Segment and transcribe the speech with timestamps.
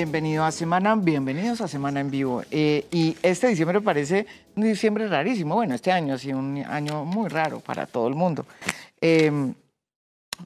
[0.00, 2.42] Bienvenido a Semana, bienvenidos a Semana en Vivo.
[2.50, 4.26] Eh, y este diciembre parece
[4.56, 5.54] un diciembre rarísimo.
[5.54, 8.46] Bueno, este año ha sido un año muy raro para todo el mundo.
[9.02, 9.52] Em,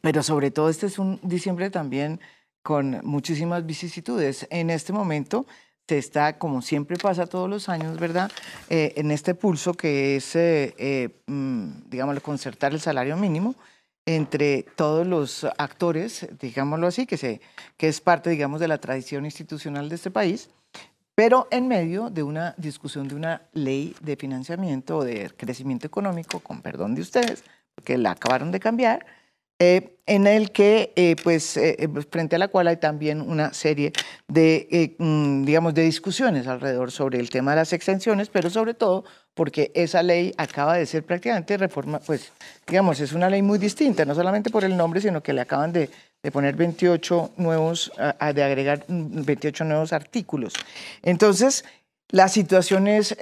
[0.02, 2.18] pero sobre todo este es un diciembre también
[2.64, 4.48] con muchísimas vicisitudes.
[4.50, 5.46] En este momento
[5.86, 8.32] se está, como siempre pasa todos los años, ¿verdad?
[8.70, 13.54] Eh, en este pulso que es, eh, eh mm, digamos, concertar el salario mínimo
[14.06, 17.40] entre todos los actores, digámoslo así, que,
[17.78, 20.50] es parte, digamos, de la tradición institucional de este país,
[21.14, 26.40] pero en medio de una discusión de una ley de financiamiento o de crecimiento económico,
[26.40, 27.44] con perdón de ustedes,
[27.74, 29.06] porque la acabaron de cambiar,
[29.60, 33.92] eh, en el que, eh, pues, eh, frente a la cual hay también una serie
[34.26, 39.04] de, mm, digamos, de discusiones alrededor sobre el tema de las extensiones, pero sobre todo
[39.34, 42.32] porque esa ley acaba de ser prácticamente reforma, pues,
[42.66, 45.72] digamos, es una ley muy distinta, no solamente por el nombre, sino que le acaban
[45.72, 45.90] de,
[46.32, 47.92] poner 28 nuevos,
[48.34, 50.54] de agregar 28 nuevos artículos.
[51.02, 51.66] Entonces,
[52.08, 53.14] la situación es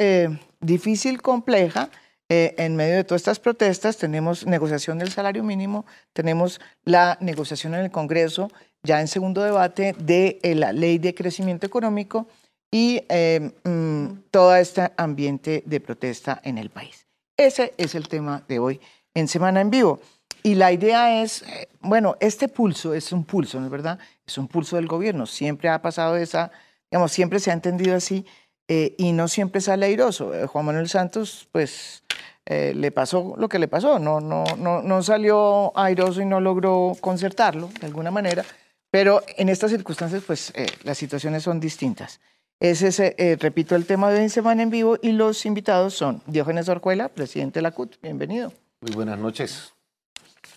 [0.61, 1.91] difícil, compleja,
[2.35, 7.75] eh, en medio de todas estas protestas tenemos negociación del salario mínimo, tenemos la negociación
[7.75, 8.51] en el Congreso,
[8.83, 12.27] ya en segundo debate, de eh, la ley de crecimiento económico
[12.73, 17.07] y eh, mm, todo este ambiente de protesta en el país.
[17.37, 18.81] Ese es el tema de hoy
[19.15, 20.01] en Semana en Vivo.
[20.43, 21.45] Y la idea es,
[21.81, 24.01] bueno, este pulso es un pulso, ¿no es verdad?
[24.27, 25.27] Es un pulso del gobierno.
[25.27, 26.51] Siempre ha pasado esa,
[26.91, 28.27] digamos, siempre se ha entendido así
[28.67, 30.33] y no siempre sale airoso.
[30.49, 32.03] Juan Manuel Santos, pues
[32.45, 36.41] eh, le pasó lo que le pasó, no, no, no, no salió airoso y no
[36.41, 38.45] logró concertarlo de alguna manera,
[38.91, 42.21] pero en estas circunstancias pues eh, las situaciones son distintas.
[42.63, 45.95] Ese es, eh, repito, el tema de hoy en Semana en Vivo y los invitados
[45.95, 48.53] son Diógenes Orjuela, presidente de la CUT, bienvenido.
[48.83, 49.75] Muy buenas noches.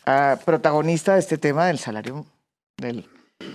[0.05, 2.23] Ah, protagonista de este tema del salario,
[2.77, 3.03] de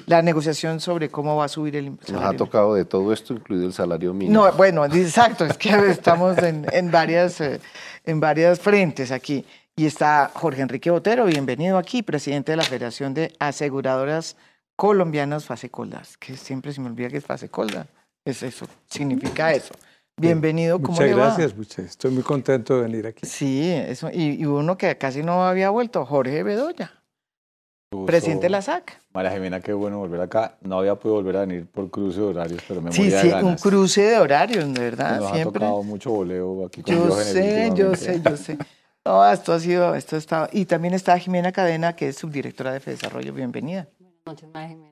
[0.07, 2.13] la negociación sobre cómo va a subir el salario.
[2.13, 4.45] Nos ha tocado de todo esto, incluido el salario mínimo.
[4.45, 7.41] No, bueno, exacto, es que estamos en, en varias
[8.05, 9.47] en varias frentes aquí.
[9.77, 14.37] Y está Jorge Enrique Botero, bienvenido aquí, presidente de la Federación de Aseguradoras
[14.75, 17.87] Colombianas Fasecoldas, que siempre se me olvida que es Fasecolda.
[18.25, 19.75] Es eso, significa eso.
[20.17, 21.87] Bienvenido, ¿cómo Muchas gracias, muchas.
[21.87, 23.27] Estoy muy contento de venir aquí.
[23.27, 24.11] Sí, eso.
[24.13, 27.03] Y, uno que casi no había vuelto, Jorge Bedoya,
[28.05, 29.01] presidente de la SAC.
[29.15, 30.59] María Jimena, qué bueno volver acá.
[30.61, 33.57] No había podido volver a venir por cruce de horarios, pero me sí, sí, un
[33.57, 35.21] cruce de horarios, de verdad.
[35.21, 35.65] Nos siempre.
[35.65, 38.59] ha tocado mucho voleo aquí con Yo sé, yo sé, yo sé.
[39.03, 40.51] No, esto ha sido, esto está.
[40.53, 43.33] Y también está Jimena Cadena, que es subdirectora de Desarrollo.
[43.33, 43.89] Bienvenida.
[43.99, 44.90] Buenas noches, María Jimena.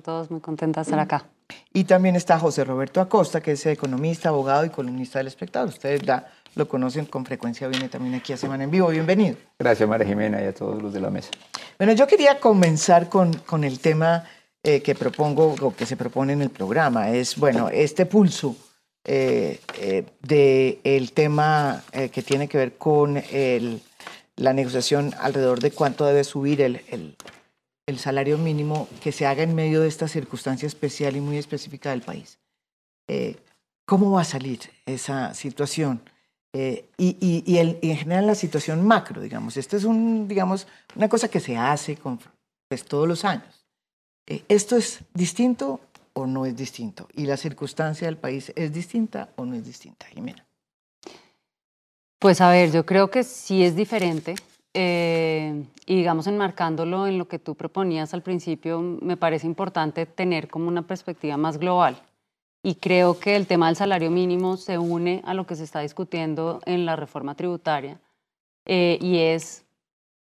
[0.00, 1.26] Todos muy contenta de estar acá.
[1.72, 5.68] Y también está José Roberto Acosta, que es economista, abogado y columnista del espectador.
[5.68, 8.88] Ustedes ya lo conocen con frecuencia, viene también aquí a Semana en Vivo.
[8.88, 9.36] Bienvenido.
[9.58, 11.30] Gracias, María Jimena, y a todos los de la mesa.
[11.78, 14.24] Bueno, yo quería comenzar con, con el tema
[14.62, 17.10] eh, que propongo o que se propone en el programa.
[17.10, 18.56] Es, bueno, este pulso
[19.04, 23.80] eh, eh, del tema que tiene que ver con el,
[24.34, 27.16] la negociación alrededor de cuánto debe subir el, el,
[27.86, 31.90] el salario mínimo que se haga en medio de esta circunstancia especial y muy específica
[31.90, 32.38] del país.
[33.86, 36.02] ¿Cómo va a salir esa situación?
[36.52, 39.56] Eh, y, y, en general la situación macro, digamos.
[39.56, 40.66] Esto es un, digamos,
[40.96, 42.18] una cosa que se hace con,
[42.68, 43.64] pues, todos los años.
[44.26, 45.80] Eh, ¿Esto es distinto
[46.14, 47.08] o no es distinto?
[47.14, 50.44] ¿Y la circunstancia del país es distinta o no es distinta, Jimena?
[52.18, 54.34] Pues a ver, yo creo que sí es diferente.
[54.78, 60.48] Eh, y digamos, enmarcándolo en lo que tú proponías al principio, me parece importante tener
[60.48, 62.02] como una perspectiva más global
[62.62, 65.80] y creo que el tema del salario mínimo se une a lo que se está
[65.80, 68.00] discutiendo en la reforma tributaria
[68.64, 69.64] eh, y es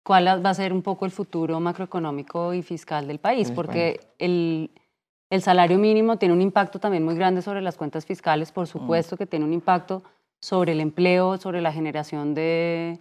[0.03, 4.69] cuál va a ser un poco el futuro macroeconómico y fiscal del país, porque el,
[5.29, 8.67] el, salario mínimo tiene un impacto también muy grande sobre las cuentas fiscales, por mm.
[8.67, 10.03] supuesto que tiene un impacto
[10.41, 12.99] sobre el empleo, sobre la generación de,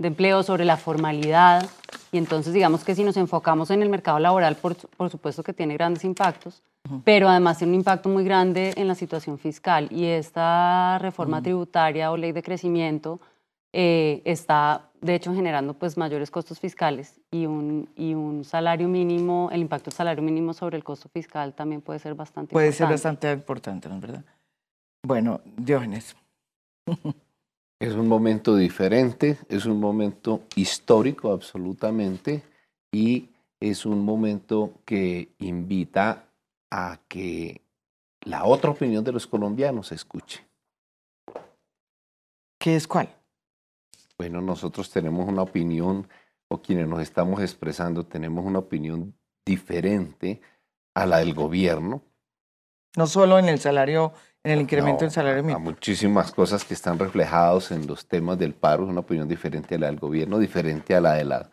[0.00, 1.68] de empleo, sobre la formalidad,
[2.12, 5.52] y entonces digamos que si nos enfocamos en el mercado laboral, por, por supuesto que
[5.52, 6.62] tiene grandes impactos,
[7.04, 12.10] pero además tiene un impacto muy grande en la situación fiscal y esta reforma tributaria
[12.10, 13.20] o ley de crecimiento
[13.72, 19.50] eh, está de hecho generando pues mayores costos fiscales y un, y un salario mínimo,
[19.52, 22.88] el impacto del salario mínimo sobre el costo fiscal también puede ser bastante puede importante.
[22.88, 24.24] Puede ser bastante importante, ¿no es verdad?
[25.02, 26.16] Bueno, Diógenes.
[27.80, 32.42] Es un momento diferente, es un momento histórico absolutamente
[32.92, 36.26] y es un momento que invita
[36.70, 37.62] a que
[38.20, 40.46] la otra opinión de los colombianos se escuche.
[42.58, 43.08] ¿Qué es cuál?
[44.18, 46.06] Bueno, nosotros tenemos una opinión,
[46.48, 49.14] o quienes nos estamos expresando, tenemos una opinión
[49.46, 50.42] diferente
[50.94, 52.02] a la del gobierno,
[52.96, 54.12] No solo en el salario,
[54.44, 55.60] en el incremento No, del salario a mínimo.
[55.60, 59.78] muchísimas cosas que están reflejados en los temas del paro, es una opinión diferente a
[59.78, 61.50] la del gobierno, diferente a la de la-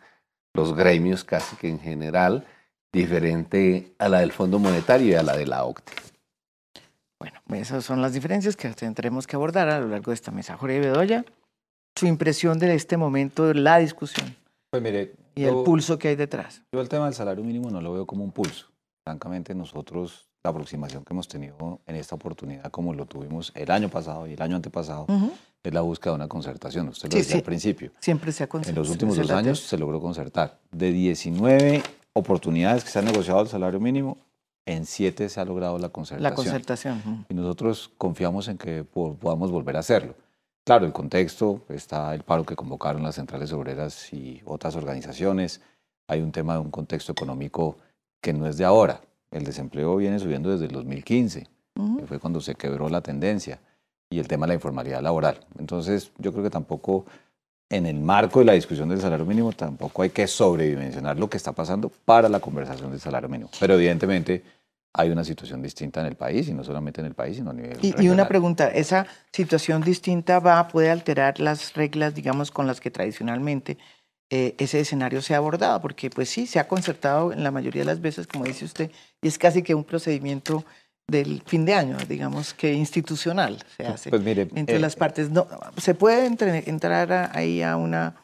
[0.54, 2.45] los gremios casi que en general,
[2.92, 5.94] diferente a la del Fondo Monetario y a la de la OCDE.
[7.19, 10.56] Bueno, esas son las diferencias que tendremos que abordar a lo largo de esta mesa.
[10.57, 11.25] Jorge Bedoya,
[11.95, 14.36] su impresión de este momento, de la discusión
[14.69, 16.63] Pues mire, y el yo- pulso que hay detrás.
[16.72, 18.72] Yo el tema del salario mínimo no lo veo como un pulso.
[19.04, 23.89] Francamente, nosotros, la aproximación que hemos tenido en esta oportunidad, como lo tuvimos el año
[23.89, 25.31] pasado y el año antepasado, Ujú.
[25.61, 26.88] es la búsqueda de una concertación.
[26.88, 27.38] Usted lo Sí, decía sí.
[27.39, 27.91] al principio.
[27.99, 28.81] Siempre se ha En consensuado.
[28.83, 30.59] los últimos dos años se logró concertar.
[30.71, 31.83] De 19
[32.13, 34.17] oportunidades que se han negociado el salario mínimo,
[34.65, 36.23] en 7 se ha logrado la concertación.
[36.23, 37.01] La concertación.
[37.05, 37.25] ujú.
[37.29, 40.15] y nosotros confiamos en que po- podamos volver a hacerlo.
[40.65, 45.61] Claro, el contexto, está el paro que convocaron las centrales obreras y otras organizaciones,
[46.07, 47.77] hay un tema de un contexto económico
[48.21, 49.01] que no es de ahora,
[49.31, 51.47] el desempleo viene subiendo desde el 2015,
[51.77, 51.97] Ujú.
[51.97, 53.59] que fue cuando se quebró la tendencia,
[54.09, 55.39] y el tema de la informalidad laboral.
[55.59, 57.06] Entonces, yo creo que tampoco
[57.69, 61.35] en el marco de la discusión del salario mínimo, tampoco hay que sobredimensionar lo que
[61.35, 63.50] está pasando para la conversación del salario mínimo.
[63.59, 64.44] Pero evidentemente
[64.94, 67.53] hay una situación distinta en el país, y no solamente en el país, sino a
[67.53, 68.27] nivel Y, y una regional.
[68.30, 73.77] pregunta, ¿esa situación distinta va, puede alterar las reglas, digamos, con las que tradicionalmente
[74.29, 75.81] eh, ese escenario se ha abordado?
[75.81, 78.91] Porque pues sí, se ha concertado en la mayoría de las veces, como dice usted,
[79.21, 80.63] y es casi que un procedimiento
[81.09, 85.29] del fin de año, digamos que institucional se hace Pues mire, entre eh, las partes.
[85.29, 85.47] No,
[85.77, 88.15] ¿Se puede entre- entrar a- ahí a una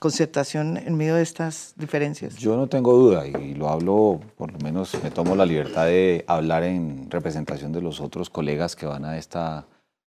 [0.00, 2.34] concertación en medio de estas diferencias?
[2.38, 6.24] Yo no tengo duda y lo hablo, por lo menos me tomo la libertad de
[6.26, 9.68] hablar en representación de los otros colegas que van a esta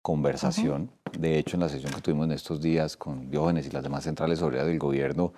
[0.03, 0.91] conversación.
[1.19, 4.05] De hecho, en la sesión que tuvimos en estos días con Diógenes y las demás
[4.05, 5.33] centrales obreras del gobierno,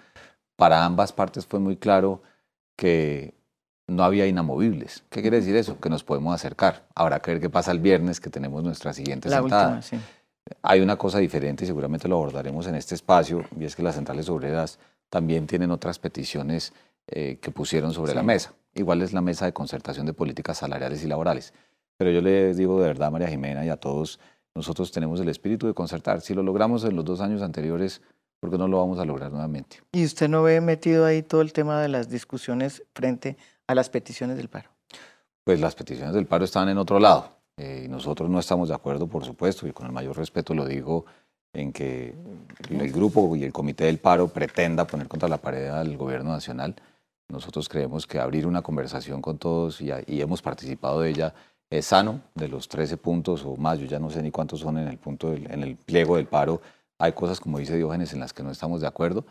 [0.57, 2.23] para ambas partes fue muy claro
[2.77, 3.35] que
[3.87, 5.05] no había inamovibles.
[5.11, 5.79] ¿Qué quiere decir eso?
[5.81, 6.87] Que nos podemos acercar.
[6.95, 9.65] Habrá que ver qué pasa el viernes que tenemos nuestra siguiente La sentada.
[9.77, 9.99] última, sí.
[10.63, 13.95] Hay una cosa diferente y seguramente lo abordaremos en este espacio, y es que las
[13.95, 14.79] centrales obreras
[15.09, 16.73] también tienen otras peticiones
[17.07, 18.53] eh, que pusieron sobre la mesa.
[18.75, 21.53] Igual es la mesa de concertación de políticas salariales y laborales.
[21.97, 24.19] Pero yo les digo de verdad, María Jimena, y a todos,
[24.55, 26.21] nosotros tenemos el espíritu de concertar.
[26.21, 28.01] Si lo logramos en los dos años anteriores,
[28.41, 29.79] ¿por qué no lo vamos a lograr nuevamente?
[29.93, 33.37] ¿Y usted no ve metido ahí todo el tema de las discusiones frente
[33.67, 34.71] a las peticiones del paro?
[35.45, 37.33] Pues las peticiones del paro están en otro lado.
[37.57, 40.67] eh, y nosotros no estamos de acuerdo, por supuesto, y con el mayor respeto lo
[40.67, 41.05] digo,
[41.53, 42.15] en que
[42.69, 46.75] el grupo y el comité del paro pretenda poner contra la pared al gobierno nacional.
[47.29, 51.35] Nosotros creemos que abrir una conversación con todos y, y hemos participado de ella
[51.71, 54.79] es sano, de los 13 puntos o más, yo ya no sé ni cuántos son
[54.79, 56.61] en el, punto del- en el pliego del paro.
[56.99, 59.25] Hay cosas, como dice Diógenes, en las que no estamos de acuerdo,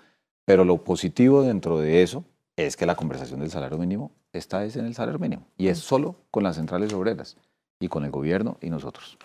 [0.45, 2.25] pero lo positivo dentro de eso
[2.57, 5.80] es que la conversación del salario mínimo está es en el salario mínimo y es
[5.80, 7.38] solo con las centrales obreras
[7.80, 9.18] y con el gobierno y nosotros.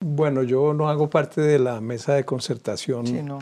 [0.00, 3.06] Bueno, yo no hago parte de la mesa de concertación.
[3.06, 3.38] Sí, no,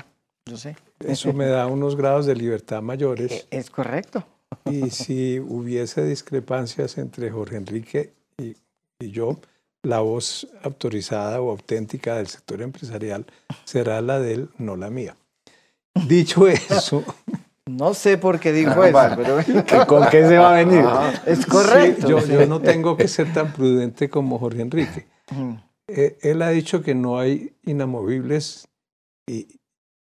[0.46, 0.76] yo sé.
[1.00, 3.32] Eso me da unos grados de libertad mayores.
[3.32, 4.25] Eh, Es correcto.
[4.72, 8.56] Y si hubiese discrepancias entre Jorge Enrique y,
[8.99, 9.40] y yo,
[9.82, 13.27] la voz autorizada o auténtica del sector empresarial
[13.65, 15.17] será la de él, no la mía.
[16.06, 17.05] Dicho eso,
[17.67, 20.84] No sé por qué dijo eso, pero ¿Con qué se va a venir?
[21.27, 22.06] es correcto.
[22.06, 22.32] sí, yo, sí.
[22.32, 25.06] yo no tengo que ser tan prudente como Jorge Enrique.
[25.89, 28.69] Eh, él ha dicho que no hay inamovibles
[29.27, 29.60] y,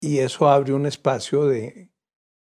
[0.00, 1.91] y eso abre un espacio de,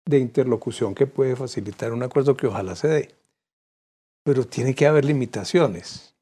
[0.07, 3.15] de interlocución que puede facilitar un acuerdo que ojalá se dé.
[4.25, 6.15] Pero tiene que haber limitaciones.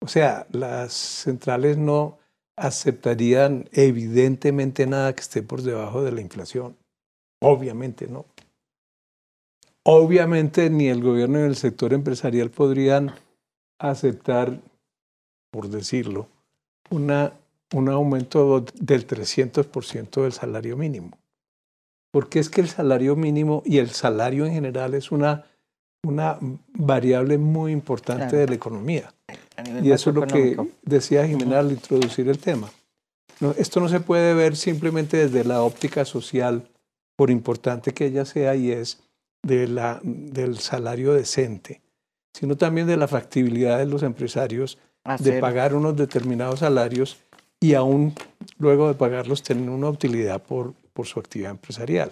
[0.00, 2.18] O sea, las centrales no
[2.56, 6.76] aceptarían evidentemente nada que esté por debajo de la inflación.
[7.40, 8.26] Obviamente no.
[9.84, 13.14] Obviamente ni el gobierno ni el sector empresarial podrían
[13.78, 14.60] aceptar,
[15.50, 16.28] por decirlo,
[16.90, 17.32] una,
[17.74, 21.18] un aumento del 300% del salario mínimo.
[22.12, 25.44] Porque es que el salario mínimo y el salario en general es una,
[26.04, 26.38] una
[26.74, 28.38] variable muy importante Claro.
[28.38, 29.12] de la economía.
[29.82, 32.70] Y eso es lo que decía Jimena al introducir el tema.
[33.40, 36.68] No, esto no se puede ver simplemente desde la óptica social,
[37.16, 39.02] por importante que ella sea, y es
[39.42, 41.80] de la, del salario decente,
[42.34, 47.16] sino también de la factibilidad de los empresarios de Hacer- pagar unos determinados salarios
[47.60, 48.14] y aún
[48.58, 52.10] luego de pagarlos tener una utilidad por, por su actividad empresarial.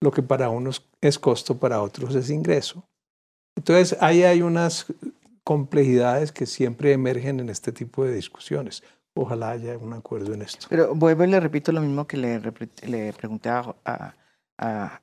[0.00, 2.84] Lo que para unos es costo, para otros es ingreso.
[3.56, 4.86] Entonces, ahí hay unas
[5.44, 8.82] complejidades que siempre emergen en este tipo de discusiones.
[9.14, 10.66] Ojalá haya un acuerdo en esto.
[10.70, 12.40] Pero vuelvo y le repito lo mismo que le,
[12.86, 14.14] le pregunté a- a-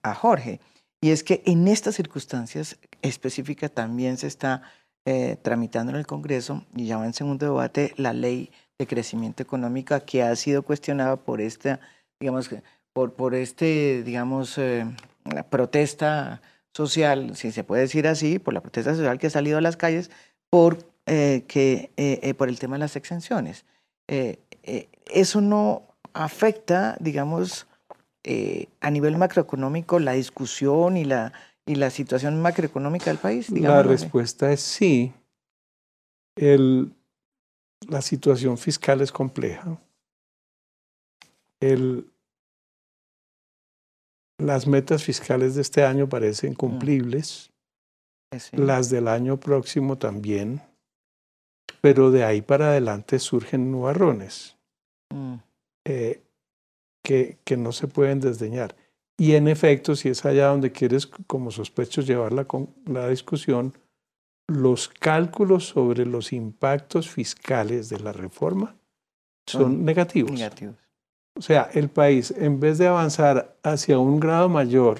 [0.01, 0.59] a Jorge.
[1.01, 4.63] y es que en estas circunstancias específicas también se está
[5.05, 9.41] eh, tramitando en el Congreso y ya va en segundo debate la ley de crecimiento
[9.41, 11.79] económico que ha sido cuestionada por esta,
[12.19, 12.49] digamos,
[12.99, 14.85] por, por este, digamos, eh,
[15.23, 16.41] la protesta
[16.73, 19.77] social, si se puede decir así, por la protesta social que ha salido a las
[19.77, 20.11] calles,
[20.49, 23.63] por, eh, que, eh, por el tema de las exenciones.
[24.05, 27.67] eso no afecta, digamos,
[28.81, 31.31] a nivel macroeconómico la discusión y la,
[31.65, 33.49] y la situación macroeconómica del país.
[33.49, 35.13] La respuesta es sí.
[36.35, 36.91] El,
[37.87, 39.79] la situación fiscal es compleja.
[41.61, 42.11] El,
[44.39, 47.51] las metas fiscales de este año parecen cumplibles,
[48.31, 48.59] mm.
[48.61, 50.61] las del año próximo también,
[51.81, 54.57] pero de ahí para adelante surgen nubarrones
[55.13, 55.35] mm.
[55.85, 56.21] eh,
[57.03, 58.75] que, que, no se pueden desdeñar.
[59.17, 62.47] Y en efecto, si es allá donde quieres, como sospecho, llevar la,
[62.85, 63.73] la discusión,
[64.47, 68.75] los cálculos sobre los impactos fiscales de la reforma
[69.45, 70.31] son, negativos.
[70.31, 70.77] negativos.
[71.39, 74.99] O sea, el país, en vez de avanzar hacia un grado mayor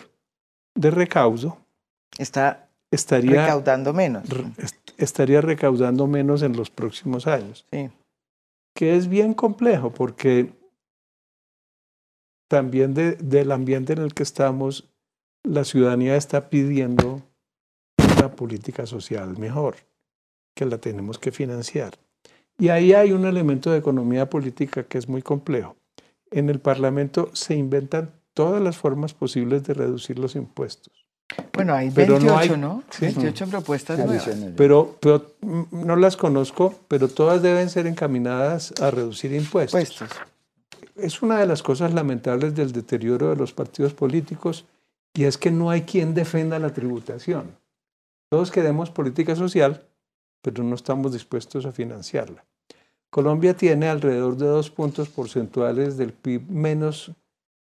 [0.74, 1.58] de recaudo,
[2.18, 4.24] está estaría recaudando menos.
[4.98, 7.66] estaría recaudando menos en los próximos años.
[7.74, 7.90] Sí.
[8.74, 10.54] Que es bien complejo porque
[12.48, 14.90] también del ambiente en el que estamos,
[15.44, 17.22] la ciudadanía está pidiendo
[18.16, 19.76] una política social mejor,
[20.56, 21.96] que la tenemos que financiar.
[22.58, 25.76] Y ahí hay un elemento de economía política que es muy complejo
[26.32, 30.94] en el Parlamento se inventan todas las formas posibles de reducir los impuestos.
[31.54, 32.84] Bueno, hay 28, ¿no?
[33.00, 34.30] 28 propuestas nuevas.
[34.56, 39.80] Pero, pero mm, no las conozco, pero todas deben ser encaminadas a reducir impuestos.
[39.80, 40.10] impuestos.
[40.96, 44.66] Es una de las cosas lamentables del deterioro de los partidos políticos
[45.14, 47.58] y es que no hay quien defenda la tributación.
[48.30, 49.88] Todos queremos política social,
[50.42, 52.46] pero no estamos dispuestos a financiarla.
[53.10, 57.12] Colombia tiene alrededor de dos puntos porcentuales del PIB menos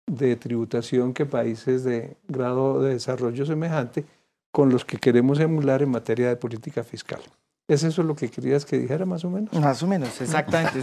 [0.06, 4.04] de tributación que países de grado de desarrollo semejante
[4.52, 7.20] con los que queremos emular en materia de política fiscal.
[7.66, 9.52] ¿Es eso lo que querías que dijera más o menos?
[9.54, 10.78] Más o menos, exactamente.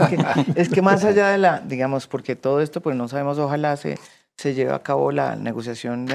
[0.55, 4.00] es, que, más allá de la, digamos, porque todo esto, pues no sabemos, ojalá se,
[4.36, 6.08] se lleve a cabo la negociación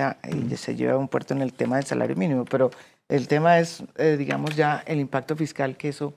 [0.51, 2.71] y se lleve a un puerto en el tema del salario mínimo, pero
[3.09, 6.13] el tema es, eh, digamos, ya el impacto fiscal que eso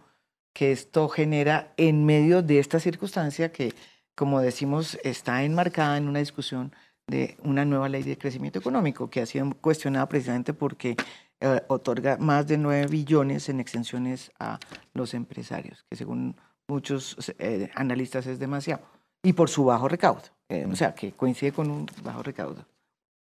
[0.54, 3.74] que esto genera en medio de esta circunstancia que,
[4.16, 6.74] como decimos, está enmarcada en una discusión
[7.08, 10.96] de una nueva ley de crecimiento económico que ha sido cuestionada precisamente porque
[11.42, 14.60] eh, otorga más de 9 billones en exenciones a
[14.94, 16.36] los empresarios, que según
[16.68, 18.82] muchos eh, analistas es demasiado,
[19.24, 22.66] y por su bajo recaudo, eh, o sea, que coincide con un bajo recaudo.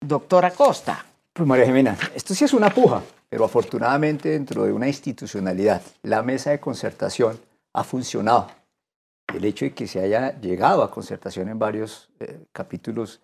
[0.00, 1.04] Doctora Costa.
[1.32, 6.22] Pues María Jimena, esto sí es una puja, pero afortunadamente dentro de una institucionalidad, la
[6.22, 7.38] mesa de concertación
[7.72, 8.48] ha funcionado.
[9.34, 13.20] El hecho de que se haya llegado a concertación en varios eh, capítulos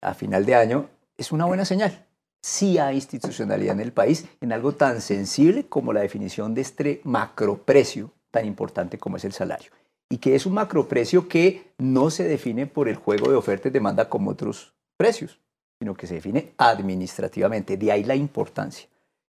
[0.00, 2.06] a final de año es una buena señal.
[2.40, 7.00] Sí hay institucionalidad en el país en algo tan sensible como la definición de este
[7.02, 9.72] macroprecio tan importante como es el salario.
[10.08, 13.72] Y que es un macroprecio que no se define por el juego de oferta y
[13.72, 15.40] demanda como otros precios
[15.78, 17.76] sino que se define administrativamente.
[17.76, 18.88] De ahí la importancia.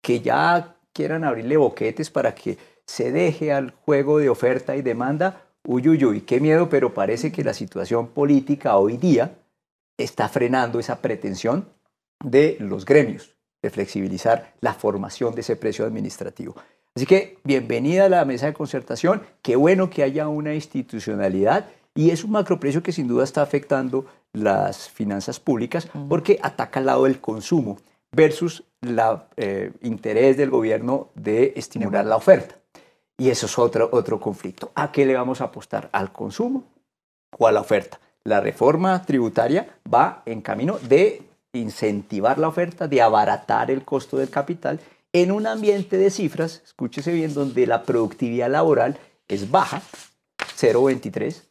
[0.03, 5.47] Que ya quieran abrirle boquetes para que se deje al juego de oferta y demanda,
[5.65, 9.35] uy, uy, uy, qué miedo, pero parece que la situación política hoy día
[9.97, 11.67] está frenando esa pretensión
[12.23, 13.33] de los gremios
[13.63, 16.55] de flexibilizar la formación de ese precio administrativo.
[16.95, 22.11] Así que bienvenida a la mesa de concertación, qué bueno que haya una institucionalidad y
[22.11, 27.05] es un macroprecio que sin duda está afectando las finanzas públicas porque ataca al lado
[27.05, 27.77] del consumo
[28.11, 28.99] versus el
[29.37, 32.55] eh, interés del gobierno de estimular la oferta.
[33.17, 34.71] Y eso es otro, otro conflicto.
[34.75, 35.89] ¿A qué le vamos a apostar?
[35.91, 36.63] ¿Al consumo
[37.37, 37.99] o a la oferta?
[38.23, 41.21] La reforma tributaria va en camino de
[41.53, 44.79] incentivar la oferta, de abaratar el costo del capital
[45.13, 48.97] en un ambiente de cifras, escúchese bien, donde la productividad laboral
[49.27, 49.81] es baja,
[50.57, 51.43] 0,23,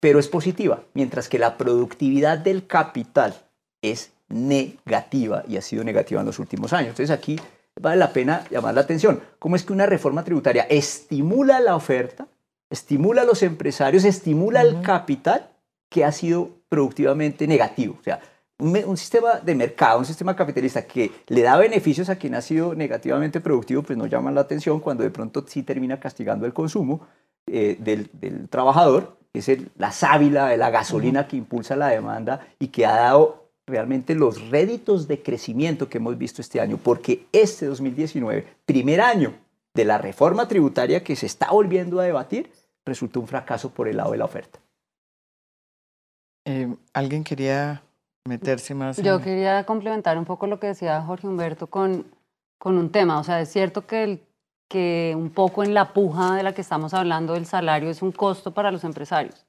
[0.00, 3.34] pero es positiva, mientras que la productividad del capital
[3.82, 6.90] es negativa y ha sido negativa en los últimos años.
[6.90, 7.38] Entonces aquí
[7.80, 9.20] vale la pena llamar la atención.
[9.38, 12.26] ¿Cómo es que una reforma tributaria estimula la oferta,
[12.70, 15.50] estimula a los empresarios, estimula el capital
[15.88, 17.96] que ha sido productivamente negativo?
[18.00, 18.20] O sea,
[18.58, 22.74] un, sistema de mercado, un sistema capitalista que le da beneficios a quien ha sido
[22.74, 27.06] negativamente productivo, pues no llama la atención cuando de pronto sí termina castigando el consumo
[27.46, 32.86] eh, del, del trabajador es la sábila, la gasolina que impulsa la demanda y que
[32.86, 38.46] ha dado realmente los réditos de crecimiento que hemos visto este año, porque este 2019,
[38.64, 39.34] primer año
[39.74, 42.50] de la reforma tributaria que se está volviendo a debatir,
[42.84, 44.60] resultó un fracaso por el lado de la oferta.
[46.46, 47.82] Eh, ¿Alguien quería
[48.24, 48.96] meterse más?
[49.02, 52.06] Yo en- quería complementar un poco lo que decía Jorge Humberto con,
[52.58, 53.18] con un tema.
[53.18, 54.22] O sea, es cierto que, el-
[54.68, 58.12] que un poco en la puja de la que estamos hablando del salario es un
[58.12, 59.45] costo para los empresarios.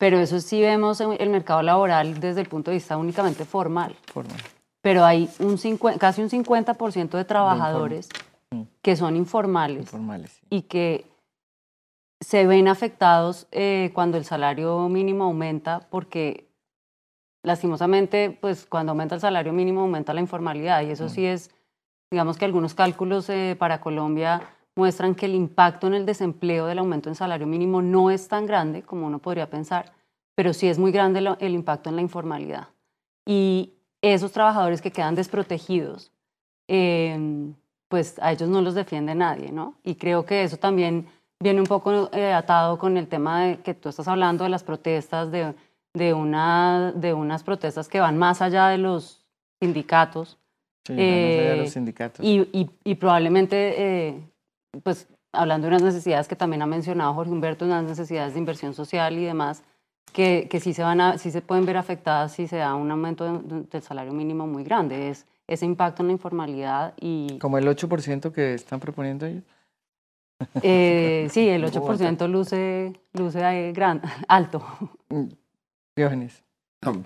[0.00, 3.94] Pero eso sí vemos en el mercado laboral desde el punto de vista únicamente formal.
[4.10, 4.34] Forma.
[4.80, 8.08] Pero hay un cincuen- casi un 50% de trabajadores
[8.50, 8.62] Mm.
[8.80, 10.30] que son informales Informales.
[10.32, 10.40] sí.
[10.48, 11.04] y que
[12.22, 16.48] se ven afectados eh, cuando el salario mínimo aumenta porque
[17.42, 21.50] lastimosamente pues cuando aumenta el salario mínimo aumenta la informalidad y eso sí es
[22.10, 24.42] digamos que algunos cálculos eh, para Colombia
[24.76, 28.46] muestran que el impacto en el desempleo del aumento en salario mínimo no es tan
[28.46, 29.92] grande como uno podría pensar
[30.36, 32.68] pero sí es muy grande lo- el impacto en la informalidad
[33.26, 36.12] y esos trabajadores que quedan desprotegidos
[36.68, 37.52] eh,
[37.88, 39.74] pues a ellos no los defiende nadie, ¿no?
[39.82, 41.08] Y creo que eso también
[41.40, 44.62] viene un poco eh, atado con el tema de que tú estás hablando de las
[44.62, 45.54] protestas, de,
[45.94, 49.26] de, una, de unas protestas que van más allá de los
[49.60, 50.38] sindicatos
[50.86, 52.24] Sí, vamos allá Eh, los sindicatos.
[52.24, 53.74] y, y- y probablemente,
[54.08, 54.29] eh,
[54.82, 58.74] pues hablando de unas necesidades que también ha mencionado Jorge Humberto, unas necesidades de inversión
[58.74, 59.62] social y demás,
[60.12, 62.90] que, que sí, se van a, sí se pueden ver afectadas si se da un
[62.90, 65.08] aumento de- de- del salario mínimo muy grande.
[65.10, 67.38] Es ese impacto en la informalidad y...
[67.38, 69.44] Como el 8% que están proponiendo ellos.
[70.62, 71.80] Eh, sí, el Bogotá.
[72.08, 74.64] 8% luce, luce ahí gran, alto.
[75.94, 76.42] Diógenes.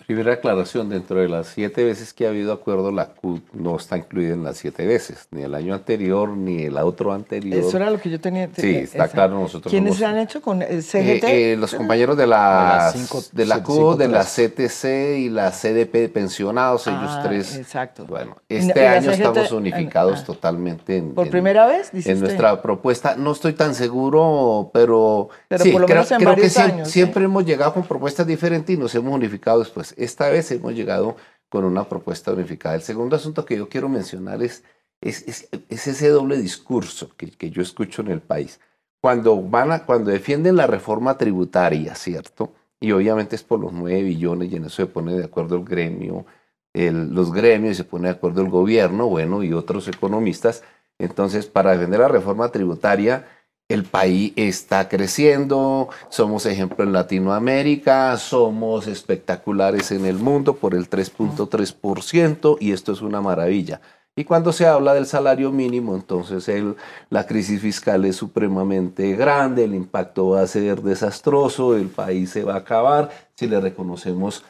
[0.06, 3.98] Primera aclaración, dentro de las siete veces que ha habido acuerdo, la CUT no está
[3.98, 7.58] incluida en las siete veces, ni el año anterior, ni el otro anterior.
[7.58, 8.48] Eso era lo que yo tenía.
[8.56, 9.12] Sí, está esa.
[9.12, 11.24] claro, nosotros ¿Quiénes hemos- han hecho con el Eh, CGT?
[11.24, 14.22] eh, los compañeros de la, las cinco- de la CUT, cinco, de la.
[14.24, 17.56] CTC y la CDP de pensionados, ellos Ah, tres.
[17.56, 18.06] Exacto.
[18.06, 20.24] Bueno, este año CGT estamos unificados ah.
[20.24, 21.90] totalmente en, ¿Por en- primera vez?
[21.90, 22.28] dice en usted?
[22.28, 23.16] nuestra propuesta.
[23.16, 26.56] No estoy tan seguro, pero, Pero sí, por lo creo, menos en creo que varios
[26.58, 26.92] años, ¿sí?
[26.92, 29.94] siempre hemos llegado con propuestas diferentes y nos hemos unificado después.
[29.98, 31.16] Esta vez hemos llegado
[31.48, 32.74] con una propuesta unificada.
[32.76, 34.64] El segundo asunto que yo quiero mencionar es,
[35.00, 38.60] es, es- es ese doble discurso que, que yo escucho en el país.
[39.00, 42.54] Cuando, van a, cuando defienden la reforma tributaria, ¿cierto?
[42.80, 45.64] Y obviamente es por los 9 billones y en eso se pone de acuerdo el
[45.64, 46.26] gremio,
[46.72, 50.62] el- los gremios se pone de acuerdo el gobierno, bueno, y otros economistas.
[50.98, 53.26] Entonces, para defender la reforma tributaria,
[53.68, 60.88] el país está creciendo, somos ejemplo en Latinoamérica, somos espectaculares en el mundo por el
[60.88, 63.80] 3.3% y esto es una maravilla.
[64.16, 66.76] Y cuando se habla del salario mínimo, entonces el-
[67.10, 72.44] la crisis fiscal es supremamente grande, el impacto va a ser desastroso, el país se
[72.44, 74.44] va a acabar si le reconocemos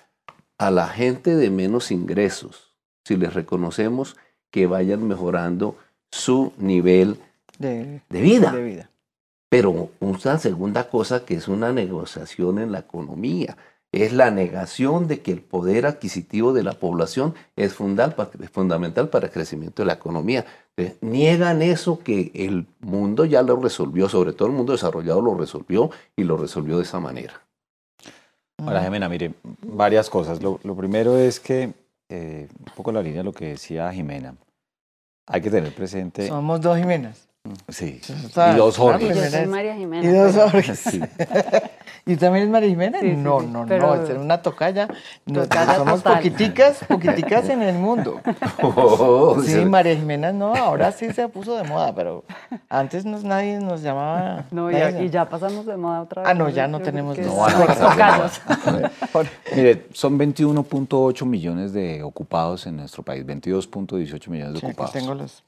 [0.58, 2.74] a la gente de menos ingresos,
[3.04, 4.16] si les reconocemos
[4.50, 5.76] que vayan mejorando
[6.10, 7.16] su nivel
[7.58, 8.52] De, de vida.
[8.52, 8.90] de vida.
[9.56, 13.56] Pero una segunda cosa que es una negociación en la economía,
[13.92, 18.50] es la negación de que el poder adquisitivo de la población es fundal pa- es
[18.50, 20.44] fundamental para el crecimiento de la economía.
[20.76, 25.36] Eh, Niegan eso que el mundo ya lo resolvió, sobre todo el mundo desarrollado lo
[25.36, 27.40] resolvió y lo resolvió de esa manera.
[28.58, 30.42] Ahora, Jimena, mire, varias cosas.
[30.42, 31.74] Lo, lo primero es que,
[32.08, 34.34] eh, un poco en la línea de lo que decía Jimena,
[35.26, 36.26] hay que tener presente...
[36.26, 37.28] Somos dos Jimenas.
[37.68, 38.78] Sí, está y dos.
[38.78, 40.08] Yo Jimena soy María Jimena.
[40.08, 40.34] Y dos.
[40.76, 41.00] Sí.
[42.06, 43.00] ¿Y también es María Jiménez?
[43.02, 44.88] Sí, sí, no, sí, no, no, es una tocaya.
[45.26, 46.16] No, Tocaya somos total.
[46.16, 48.20] poquiticas, poquiticas en el mundo.
[48.62, 52.24] Oh, Sí, se- María Jimena no, ahora sí se puso de moda, pero
[52.70, 54.44] antes nos, nadie nos llamaba.
[54.50, 56.30] No, y, y ya pasamos de moda otra vez.
[56.30, 57.58] Ah, no, ya no tenemos moda.
[57.58, 58.40] No tocayos.
[59.54, 64.92] Mire, son 21.8 millones de ocupados en nuestro país, 22.18 millones de Sí, aquí ocupados,
[64.92, 65.44] tengo los.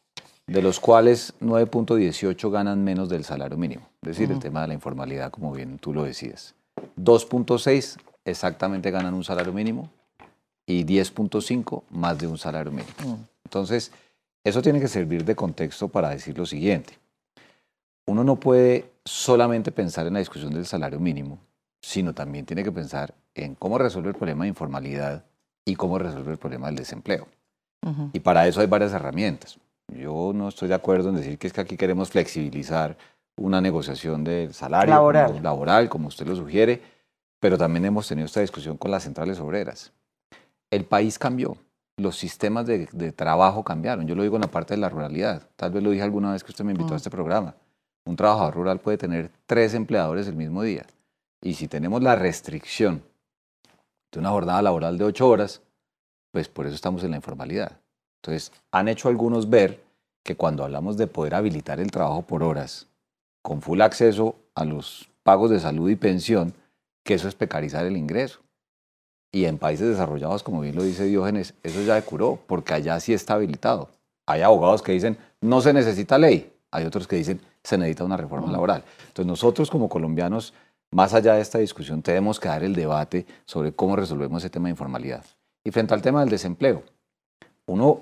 [0.46, 3.88] De los cuales 9.18 ganan menos del salario mínimo.
[4.02, 6.54] Es decir, el tema de la informalidad, como bien tú lo decías.
[6.96, 9.90] 2.6 exactamente ganan un salario mínimo
[10.66, 12.94] y 10.5 más de un salario mínimo.
[13.04, 13.24] Mm.
[13.44, 13.92] Entonces,
[14.44, 16.98] eso tiene que servir de contexto para decir lo siguiente.
[18.06, 21.38] Uno no puede solamente pensar en la discusión del salario mínimo,
[21.80, 25.24] sino también tiene que pensar en cómo resolver el problema de informalidad
[25.64, 27.26] y cómo resolver el problema del desempleo.
[28.12, 29.58] Y para eso hay varias herramientas.
[29.92, 32.96] Yo no estoy de acuerdo en decir que es que aquí queremos flexibilizar
[33.36, 35.26] una negociación del salario Laboral.
[35.28, 36.82] como, laboral, como usted lo sugiere,
[37.40, 39.92] pero también hemos tenido esta discusión con las centrales obreras.
[40.70, 41.56] El país cambió,
[41.98, 44.06] los sistemas de, de trabajo cambiaron.
[44.06, 45.48] Yo lo digo en la parte de la ruralidad.
[45.56, 46.94] Tal vez lo dije alguna vez que usted me invitó Mm.
[46.94, 47.54] a este programa.
[48.06, 50.86] Un trabajador rural puede tener tres empleadores el mismo día.
[51.42, 53.02] Y si tenemos la restricción
[54.12, 55.60] de una jornada laboral de ocho horas,
[56.32, 57.78] pues por eso estamos en la informalidad.
[58.22, 59.82] Entonces, han hecho algunos ver
[60.22, 62.88] que cuando hablamos de poder habilitar el trabajo por horas,
[63.42, 66.52] con full acceso a los pagos de salud y pensión,
[67.04, 68.40] que eso es precarizar el ingreso.
[69.32, 73.12] Y en países desarrollados, como bien lo dice Diógenes, eso ya curó, porque allá sí
[73.12, 73.88] está habilitado.
[74.26, 76.52] Hay abogados que dicen, no se necesita ley.
[76.72, 78.82] Hay otros que dicen, se necesita una reforma laboral.
[79.08, 80.52] Entonces nosotros como colombianos,
[80.90, 84.66] más allá de esta discusión, tenemos que dar el debate sobre cómo resolvemos ese tema
[84.66, 85.24] de informalidad.
[85.64, 86.82] Y frente al tema del desempleo,
[87.66, 88.00] uno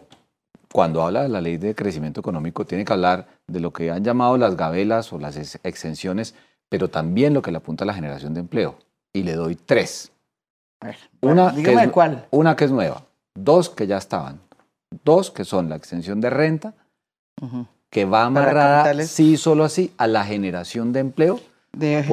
[0.73, 4.03] cuando habla de la ley de crecimiento económico tiene que hablar de lo que han
[4.03, 6.35] llamado las gabelas o las exenciones,
[6.69, 8.77] pero también lo que le apunta a la generación de empleo.
[9.13, 10.11] Y le doy tres.
[11.21, 12.27] una, que es, cuál.
[12.33, 14.41] una que es nueva, dos que ya estaban,
[15.05, 16.75] dos que son la extensión de renta,
[17.89, 21.41] que va amarrada, sí, solo así, a la generación de empleo.
[21.73, 22.05] De,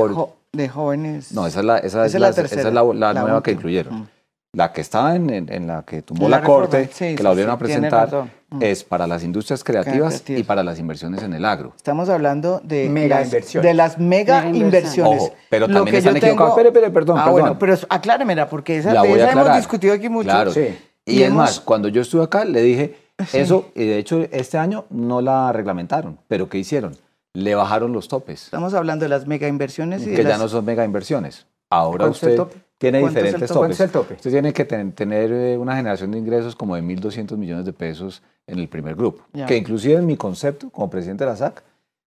[0.54, 1.32] de jóvenes.
[1.32, 4.08] No, esa es la, esa es la, esa es la, nueva que incluyeron.
[4.54, 8.30] La que estaba en, en, la que tumbó la, corte, que la volvieron a presentar,
[8.60, 11.72] es para las industrias creativas y para las inversiones en el agro.
[11.78, 13.70] Estamos hablando de, mega inversiones.
[13.70, 15.32] de las mega, inversiones.
[15.50, 16.50] pero también están equivocados.
[16.52, 17.42] Espere, espere, perdón, ah, perdón.
[17.42, 20.26] bueno, pero acláremela, porque esa, de esa hemos discutido aquí mucho.
[20.26, 20.52] Claro.
[20.52, 20.78] Sí.
[21.06, 22.98] Y, es más, cuando yo estuve acá, le dije,
[23.32, 26.98] eso, y de hecho este año no la reglamentaron, pero ¿qué hicieron?
[27.34, 28.44] Le bajaron los topes.
[28.44, 30.06] Estamos hablando de las mega inversiones.
[30.06, 31.46] Y que ya no son mega inversiones.
[31.70, 32.38] Ahora usted
[32.82, 33.72] tiene diferentes topes.
[33.72, 34.16] Es el tope?
[34.16, 38.24] Usted tiene que tener eh, una generación de ingresos como de 1.200 millones de pesos
[38.48, 39.24] en el primer grupo.
[39.48, 41.62] Que inclusive en mi concepto, como presidente de la SAC,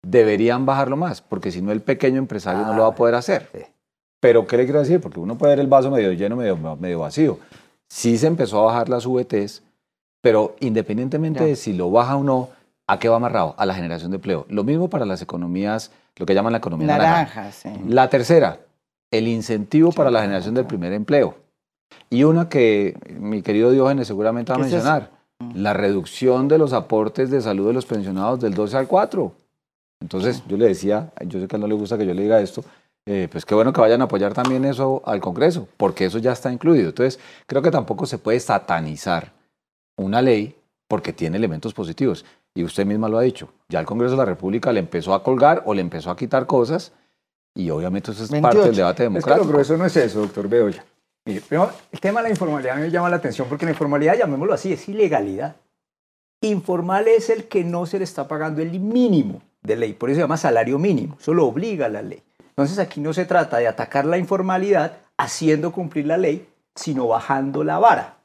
[0.00, 3.48] deberían bajarlo más, porque si no el pequeño empresario no lo va a poder hacer.
[4.20, 5.00] Pero, ¿qué le quiero decir?
[5.00, 7.40] Porque uno puede ver el vaso medio lleno, medio, medio vacío.
[7.88, 9.64] Sí se empezó a bajar las VTs,
[10.22, 12.48] pero independientemente de si lo baja o no,
[12.86, 13.56] ¿a qué va amarrado?
[13.58, 14.46] A la generación de empleo.
[14.48, 17.34] Lo mismo para las economías, lo que llaman la economía naranja.
[17.34, 17.50] naranja.
[17.50, 17.70] Sí.
[17.88, 18.60] La tercera,
[19.10, 21.36] el incentivo para la generación del primer empleo.
[22.08, 25.56] Y una que mi querido Diógenes seguramente va a mencionar, mm.
[25.56, 29.32] la reducción de los aportes de salud de los pensionados del 12 al 4.
[30.00, 32.22] Entonces yo le decía, yo sé que a él no le gusta que yo le
[32.22, 32.64] diga esto,
[33.06, 36.32] eh, pues qué bueno que vayan a apoyar también eso al Congreso, porque eso ya
[36.32, 36.90] está incluido.
[36.90, 39.32] Entonces creo que tampoco se puede satanizar
[39.96, 40.56] una ley
[40.88, 42.24] porque tiene elementos positivos.
[42.54, 45.22] Y usted misma lo ha dicho, ya el Congreso de la República le empezó a
[45.22, 46.92] colgar o le empezó a quitar cosas
[47.54, 49.46] y obviamente eso es parte del debate democrático.
[49.46, 50.84] pero eso no es eso, doctor Bedoya.
[51.24, 54.54] Mire, primero, el tema de la informalidad me llama la atención porque la informalidad, llamémoslo
[54.54, 55.56] así, es ilegalidad.
[56.42, 60.16] Informal es el que no se le está pagando el mínimo de ley, por eso
[60.16, 62.22] se llama salario mínimo, eso lo obliga la ley.
[62.48, 67.62] Entonces aquí no se trata de atacar la informalidad haciendo cumplir la ley, sino bajando
[67.64, 68.16] la vara.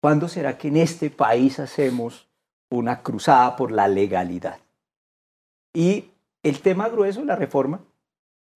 [0.00, 2.28] ¿Cuándo será que en este país hacemos
[2.70, 4.58] una cruzada por la legalidad?
[5.72, 6.10] Y
[6.42, 7.80] el tema grueso, la reforma,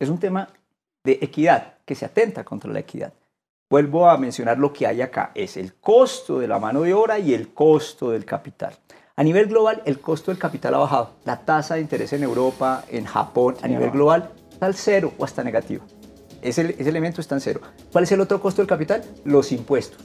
[0.05, 0.49] es un tema
[1.03, 3.13] de equidad, que se atenta contra la equidad.
[3.69, 7.19] Vuelvo a mencionar lo que hay acá, es el costo de la mano de obra
[7.19, 8.75] y el costo del capital.
[9.17, 11.11] A nivel global, el costo del capital ha bajado.
[11.25, 15.25] La tasa de interés en Europa, en Japón, a nivel global, está al cero o
[15.25, 15.85] hasta negativo.
[16.43, 17.61] Ese, ese elemento está en cero.
[17.93, 19.05] ¿Cuál es el otro costo del capital?
[19.25, 20.03] Los impuestos.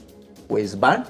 [0.48, 1.04] Pues van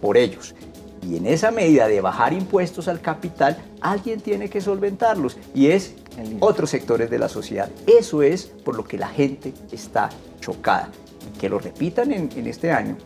[0.00, 0.54] por ellos.
[1.02, 5.94] Y en esa medida de bajar impuestos al capital, alguien tiene que solventarlos y es
[6.40, 7.70] otros sectores de la sociedad.
[7.86, 10.08] Eso es por lo que la gente está
[10.40, 10.90] chocada.
[11.40, 12.96] Que lo repitan en, en este año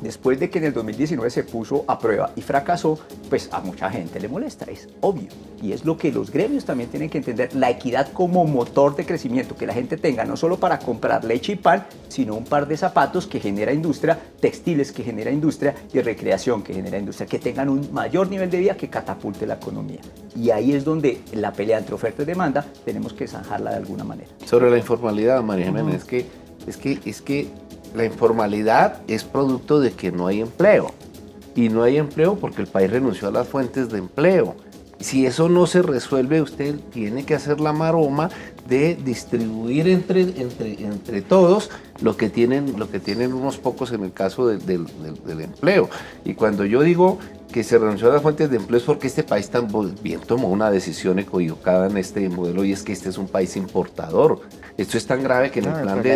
[0.00, 3.90] después de que en el 2019 se puso a prueba y fracasó, pues a mucha
[3.90, 5.28] gente le molesta, es obvio.
[5.60, 9.04] Y es lo que los gremios también tienen que entender, la equidad como motor de
[9.04, 12.68] crecimiento, que la gente tenga no solo para comprar leche y pan, sino un par
[12.68, 17.38] de zapatos que genera industria, textiles que genera industria y recreación que genera industria, que
[17.38, 20.00] tengan un mayor nivel de vida que catapulte la economía.
[20.36, 24.04] Y ahí es donde la pelea entre oferta y demanda tenemos que zanjarla de alguna
[24.04, 24.28] manera.
[24.44, 26.26] Sobre la informalidad, María Jiménez, es que,
[26.66, 27.48] es que, es que
[27.94, 30.92] la informalidad es producto de que no hay empleo.
[31.54, 34.54] Y no hay empleo porque el país renunció a las fuentes de empleo.
[35.00, 38.30] Si eso no se resuelve, usted tiene que hacer la maroma
[38.68, 41.70] de distribuir entre, entre, entre todos
[42.02, 44.86] lo que, tienen, lo que tienen unos pocos en el caso del
[45.26, 45.88] empleo.
[46.24, 47.18] Y cuando yo digo
[47.50, 50.70] que se renunció a las fuentes de empleo es porque este país también tomó una
[50.70, 54.42] decisión equivocada en este modelo y es que este es un país importador.
[54.76, 56.14] Esto es tan grave que en el plan, de,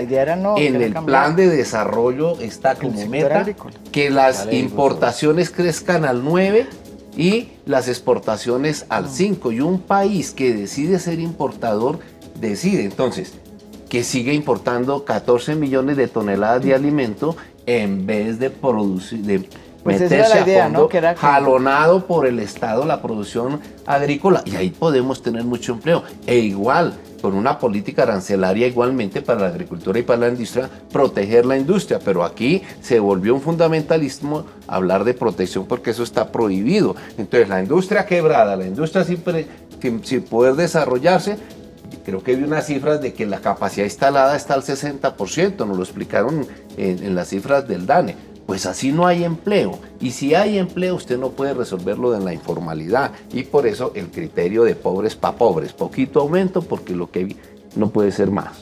[0.58, 3.46] en el plan de desarrollo está como meta
[3.90, 6.66] que las importaciones crezcan al 9
[7.16, 9.52] y las exportaciones al 5.
[9.52, 11.98] Y un país que decide ser importador
[12.50, 13.32] decide entonces
[13.88, 19.48] que sigue importando 14 millones de toneladas de alimento en vez de producir, de
[19.82, 21.16] pues meterse idea, a fondo, ¿no?
[21.16, 26.04] jalonado por el Estado la producción agrícola y ahí podemos tener mucho empleo.
[26.26, 31.46] E igual, con una política arancelaria igualmente para la agricultura y para la industria, proteger
[31.46, 31.98] la industria.
[32.04, 36.96] Pero aquí se volvió un fundamentalismo hablar de protección porque eso está prohibido.
[37.18, 39.22] Entonces la industria quebrada, la industria sin,
[40.02, 41.38] sin, poder desarrollarse,
[41.98, 45.82] creo que hay unas cifras de que la capacidad instalada está al 60%, nos lo
[45.82, 49.78] explicaron en, en las cifras del DANE pues así no hay empleo.
[50.00, 53.12] Y si hay empleo, usted no puede resolverlo en la informalidad.
[53.32, 55.72] Y por eso el criterio de pobres para pobres.
[55.72, 57.36] Poquito aumento porque lo que
[57.76, 58.58] no puede ser más.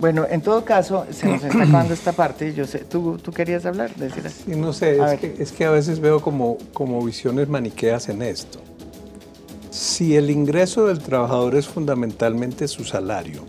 [0.00, 2.52] Bueno, en todo caso, se nos está acabando esta parte.
[2.52, 3.94] Yo sé, ¿tú, tú querías hablar?
[3.94, 4.50] Decir así?
[4.50, 8.60] no sé, es que, es que, a veces veo como, como visiones maniqueas en esto.
[9.74, 13.42] Si el ingreso del trabajador es fundamentalmente su salario,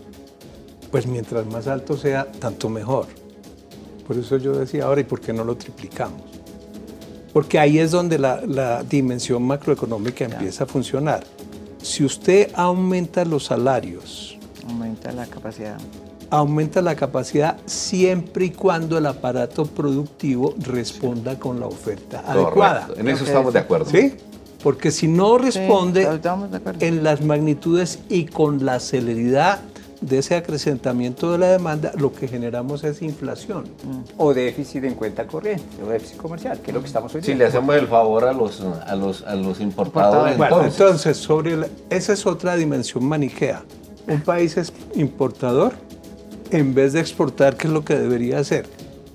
[0.90, 3.06] pues mientras más alto sea, tanto mejor.
[4.08, 6.22] Por eso yo decía ahora, ¿y por qué no lo triplicamos?
[7.32, 11.22] Porque ahí es donde la, dimensión macroeconómica empieza a funcionar.
[11.80, 14.36] Si usted aumenta los salarios,
[14.68, 15.78] aumenta la capacidad.
[16.30, 22.88] Aumenta la capacidad siempre y cuando el aparato productivo responda con la oferta adecuada.
[22.96, 23.88] En eso estamos de acuerdo.
[23.88, 24.16] Sí,
[24.66, 26.08] porque si no responde
[26.80, 29.60] en las magnitudes y con la celeridad
[30.00, 33.62] de ese acrecentamiento de la demanda, lo que generamos es inflación.
[33.84, 34.00] Mm.
[34.20, 37.26] O déficit en cuenta corriente, o déficit comercial, que es lo que estamos oyendo.
[37.32, 40.36] Si le hacemos el favor a los, a los, a los importadores.
[40.36, 41.56] Bueno, entonces, sobre
[41.88, 43.62] esa es otra dimensión maniquea.
[44.08, 45.74] Un país es importador
[46.50, 48.66] en vez de exportar, ¿qué es lo que debería hacer?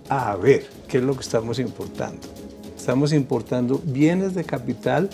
[0.07, 2.21] A ver, ¿qué es lo que estamos importando?
[2.77, 5.09] Estamos importando bienes de capital,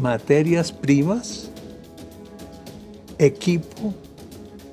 [0.00, 1.50] materias primas,
[3.18, 3.94] equipo,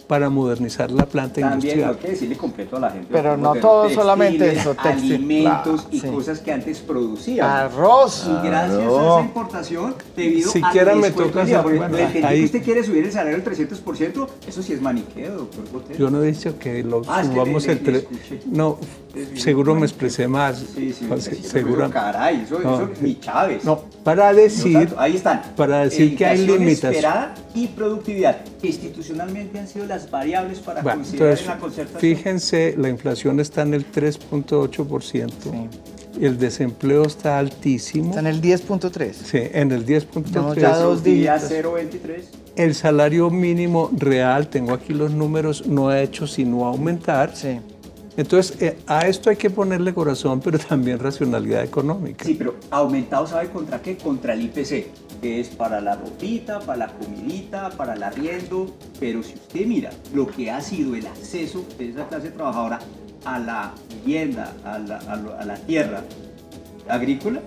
[0.08, 1.80] para modernizar la planta También industrial.
[1.80, 3.08] También hay que decirle completo a la gente.
[3.12, 5.16] Pero no todo solamente eso, textil.
[5.16, 7.50] Alimentos y cosas que antes producían.
[7.50, 8.28] Arroz.
[8.28, 12.84] Y gracias a esa importación, debido Siquiera al me toca bueno, ahí, que usted quiere
[12.84, 16.00] subir el salario del 300%, eso sí es maniqueo, doctor Botero.
[16.00, 18.06] Yo no he dicho que lo ah, subamos el 3%.
[18.46, 18.78] No,
[19.36, 20.64] seguro me expresé más.
[20.76, 21.90] Sí, sí, seguro.
[21.90, 23.64] Caray, eso, no, eso ni Chávez.
[23.64, 24.94] No, para decir.
[24.98, 25.42] ahí están.
[25.56, 26.84] Para decir que hay límites.
[26.84, 28.38] esperada y productividad.
[28.62, 32.02] Institucionalmente han sido las variables para considerar la concertación?
[32.02, 35.70] Fíjense, la inflación está en el 3.8%.
[36.20, 38.10] El desempleo está altísimo.
[38.10, 39.14] Está en el 10.3.
[39.14, 40.60] Sí, en el 10.3.
[40.60, 41.52] ya dos días.
[41.52, 42.24] 0.23.
[42.56, 47.36] El salario mínimo real, tengo aquí los números, no ha hecho sino aumentar.
[47.36, 47.60] Sí.
[48.16, 52.26] Entonces, eh, a esto hay que ponerle corazón, pero también racionalidad económica.
[52.26, 53.98] Sí, pero aumentado, ¿sabe contra qué?
[53.98, 54.88] Contra el IPC,
[55.22, 58.76] que es para la ropita, para la comidita, para el arriendo.
[59.00, 62.80] Pero si usted mira lo que ha sido el acceso de esa clase trabajadora
[63.26, 66.04] a la vivienda, a la, a la tierra
[66.88, 67.42] agrícola,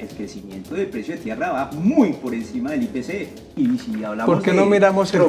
[0.00, 3.56] el crecimiento del precio de tierra va muy por encima del IPC.
[3.56, 5.22] Y si hablamos ¿Por qué no miramos el,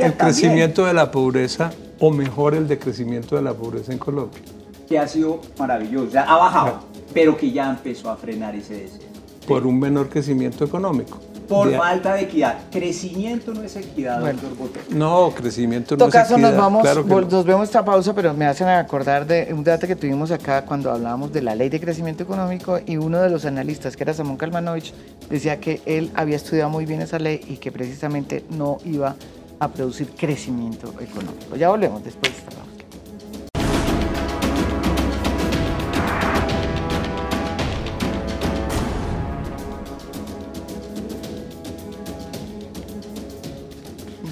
[0.00, 4.40] el crecimiento de la pobreza o mejor el decrecimiento de la pobreza en Colombia?
[4.88, 6.80] Que ha sido maravilloso, sea, ha bajado,
[7.12, 9.06] pero que ya empezó a frenar ese deseo.
[9.46, 11.18] Por un menor crecimiento económico.
[11.48, 12.58] Por falta de equidad.
[12.70, 14.84] Crecimiento no es equidad, doctor Botero.
[14.90, 16.38] No, crecimiento no es equidad.
[16.38, 16.84] nos vamos,
[17.30, 20.90] nos vemos esta pausa, pero me hacen acordar de un debate que tuvimos acá cuando
[20.90, 24.38] hablábamos de la ley de crecimiento económico y uno de los analistas, que era Samuel
[24.38, 24.92] Kalmanovich,
[25.30, 29.16] decía que él había estudiado muy bien esa ley y que precisamente no iba
[29.58, 31.56] a producir crecimiento económico.
[31.56, 32.32] Ya volvemos después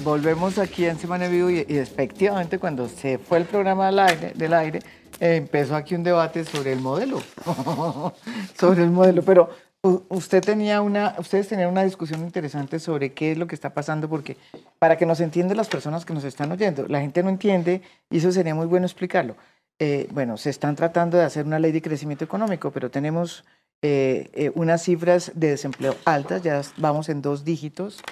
[0.05, 4.53] Volvemos aquí en Semana Vivo y, efectivamente cuando se fue el programa del aire, del
[4.53, 4.79] aire
[5.19, 7.19] empezó aquí un debate sobre el modelo,
[8.55, 9.49] sobre el modelo, pero
[9.81, 14.07] usted tenía una, ustedes tenían una discusión interesante sobre qué es lo que está pasando,
[14.07, 14.37] porque
[14.77, 18.19] para que nos entiendan las personas que nos están oyendo, la gente no entiende y
[18.19, 19.35] eso sería muy bueno explicarlo.
[19.79, 23.43] Eh, bueno, se están tratando de hacer una ley de crecimiento económico, pero tenemos
[23.81, 28.03] eh, eh, unas cifras de desempleo altas, ya vamos en dos dígitos,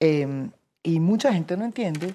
[0.00, 0.50] em,
[0.84, 2.14] y mucha gente no entiende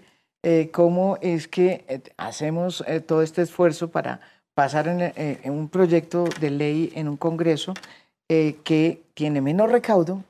[0.72, 4.22] cómo es que hacemos todo este esfuerzo para
[4.54, 4.88] pasar
[5.44, 7.74] un proyecto de ley en un Congreso
[8.32, 10.24] eh, que tiene menos recaudo,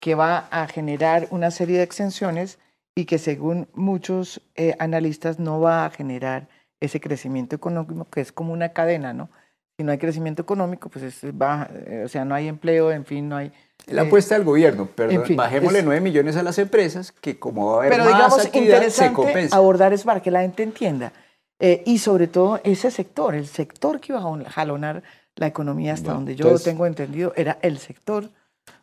[0.00, 2.60] que va a generar una serie de exenciones
[2.94, 6.46] y que según muchos eh, analistas no va a generar
[6.78, 9.28] ese crecimiento económico, que es como una cadena, ¿no?
[9.76, 13.28] Si no hay crecimiento económico, pues es eh, o sea, no hay empleo, en fin,
[13.28, 13.52] no hay...
[13.86, 17.78] La apuesta del gobierno, perdón, bajémosle 9 millones a las empresas, que como va a
[17.78, 19.56] haber pero más digamos, actividad, interesante se compensa.
[19.56, 21.12] abordar eso para que la gente entienda.
[21.60, 25.02] y sobre todo ese sector, el sector que iba a jalonar
[25.36, 28.28] la economía hasta donde yo tengo entendido era el sector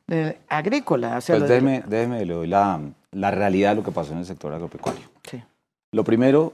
[0.07, 1.17] de agrícola.
[1.17, 2.79] o sea, Pues lo de- déjeme, déjeme, le doy la,
[3.11, 5.01] la realidad de lo que pasó en el sector agropecuario.
[5.29, 5.41] Sí.
[5.91, 6.53] Lo primero,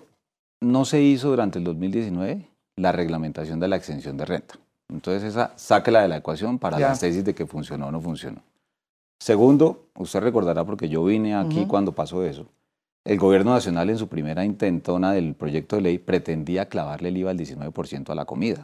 [0.61, 2.47] no se hizo durante el 2019
[2.77, 4.55] la reglamentación de la exención de renta.
[4.89, 8.41] Entonces esa, sáquela de la ecuación para las tesis de que funcionó o no funcionó.
[9.19, 12.47] Segundo, usted recordará porque yo vine aquí cuando pasó eso.
[13.05, 17.31] El gobierno nacional en su primera intentona del proyecto de ley pretendía clavarle el IVA
[17.31, 18.61] al 19% a la comida.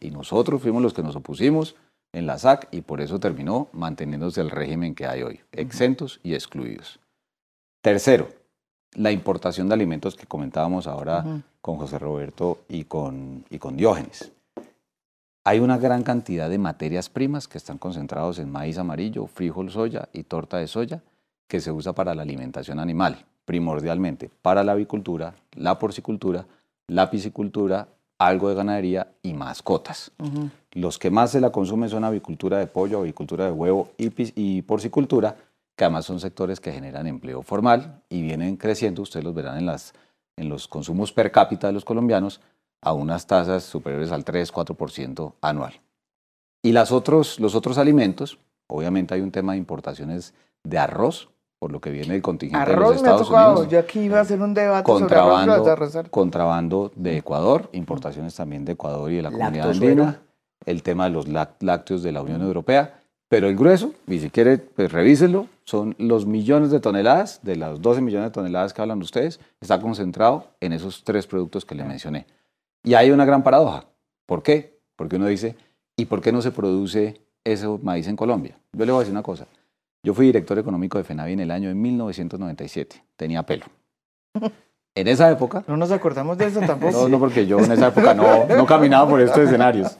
[0.00, 1.76] Y nosotros fuimos los que nos opusimos
[2.12, 6.34] en la SAC y por eso terminó manteniéndose el régimen que hay hoy, exentos y
[6.34, 7.00] excluidos.
[7.82, 8.28] Tercero,
[8.94, 14.32] la importación de alimentos que comentábamos ahora con José Roberto y con, y con Diógenes.
[15.46, 20.08] Hay una gran cantidad de materias primas que están concentrados en maíz amarillo, frijol soya
[20.14, 21.02] y torta de soya
[21.46, 26.46] que se usa para la alimentación animal, primordialmente para la avicultura, la porcicultura,
[26.86, 30.12] la piscicultura, algo de ganadería y mascotas.
[30.72, 35.36] Los que más se la consumen son avicultura de pollo, avicultura de huevo y porcicultura,
[35.76, 39.66] que además son sectores que generan empleo formal y vienen creciendo, ustedes los verán en,
[39.66, 39.92] las,
[40.36, 42.40] en los consumos per cápita de los colombianos,
[42.84, 45.80] a unas tasas superiores al 3-4% anual.
[46.62, 51.72] Y las otros, los otros alimentos, obviamente hay un tema de importaciones de arroz, por
[51.72, 53.52] lo que viene del contingente de los Arroz me ha Estados tocado.
[53.52, 57.68] Unidos Yo aquí iba a hacer un debate sobre arroz, pero contrabando, contrabando de Ecuador,
[57.72, 60.20] importaciones también de Ecuador y de la comunidad andina,
[60.66, 64.58] el tema de los lácteos de la Unión Europea, pero el grueso, y si quiere,
[64.58, 69.00] pues revíselo, son los millones de toneladas, de las 12 millones de toneladas que hablan
[69.00, 72.26] ustedes, está concentrado en esos tres productos que le mencioné.
[72.84, 73.86] Y hay una gran paradoja.
[74.26, 74.78] ¿Por qué?
[74.96, 75.56] Porque uno dice,
[75.96, 78.56] ¿y por qué no se produce ese maíz en Colombia?
[78.72, 79.46] Yo le voy a decir una cosa.
[80.04, 83.04] Yo fui director económico de FENAVI en el año de 1997.
[83.16, 83.66] Tenía pelo.
[84.96, 86.92] En esa época, No nos acordamos de eso tampoco.
[87.02, 89.98] no, no porque yo en esa época no, no caminaba por estos escenarios.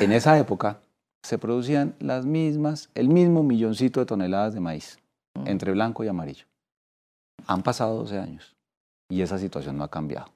[0.00, 0.80] En esa época
[1.22, 4.98] se producían las mismas, el mismo milloncito de toneladas de maíz,
[5.38, 5.48] Mm.
[5.48, 6.46] entre blanco y amarillo.
[7.46, 8.56] Han pasado 12 años
[9.08, 10.30] y esa situación no ha cambiado.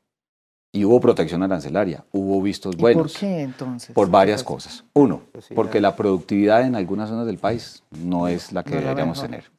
[0.75, 3.13] Y hubo protección arancelaria, hubo vistos ¿Y buenos.
[3.13, 3.95] ¿Por qué entonces?
[3.95, 4.55] Por varias ¿Qué pasa?
[4.71, 4.85] cosas.
[4.95, 8.77] Uno, Pues porque la productividad en algunas zonas del país no es la que No
[8.77, 9.31] la deberíamos mejor.
[9.31, 9.51] tener.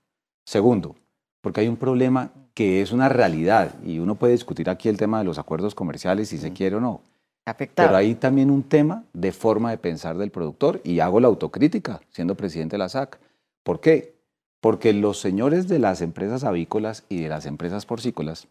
[0.45, 0.95] Segundo,
[1.41, 5.19] porque hay un problema que es una realidad y uno puede discutir aquí el tema
[5.19, 6.53] de los acuerdos comerciales si se Mm.
[6.53, 7.01] quiere o no.
[7.45, 7.89] Afectado.
[7.89, 12.01] Pero hay también un tema de forma de pensar del productor y hago la autocrítica
[12.09, 13.19] siendo presidente de la SAC.
[13.63, 14.15] ¿Por qué?
[14.61, 18.47] Porque los señores de las empresas avícolas y de las empresas porcícolas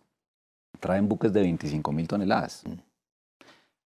[0.81, 2.63] traen buques de 25 mil toneladas.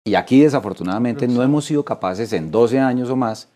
[0.04, 3.50] Y aquí desafortunadamente no hemos sido capaces en 12 años o más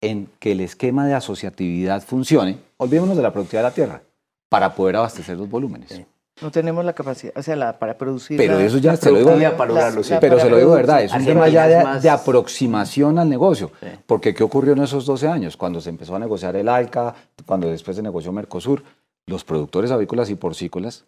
[0.00, 4.02] en que el esquema de asociatividad funcione, olvidémonos de la productividad de la tierra,
[4.48, 5.90] para poder abastecer los volúmenes.
[5.90, 6.04] Sí.
[6.42, 8.36] No tenemos la capacidad, o sea, la, para producir.
[8.36, 10.12] Pero la- eso ya se lo digo- productividad para lograrlo, sí.
[10.20, 12.10] Pero para se lo digo de verdad, es un tema ya de, medidas más- de
[12.10, 13.70] aproximación al negocio.
[13.80, 13.86] Sí.
[14.06, 15.56] Porque ¿qué ocurrió en esos 12 años?
[15.56, 17.14] Cuando se empezó a negociar el ALCA,
[17.46, 18.82] cuando después se negoció Mercosur,
[19.26, 21.06] los productores avícolas y porcícolas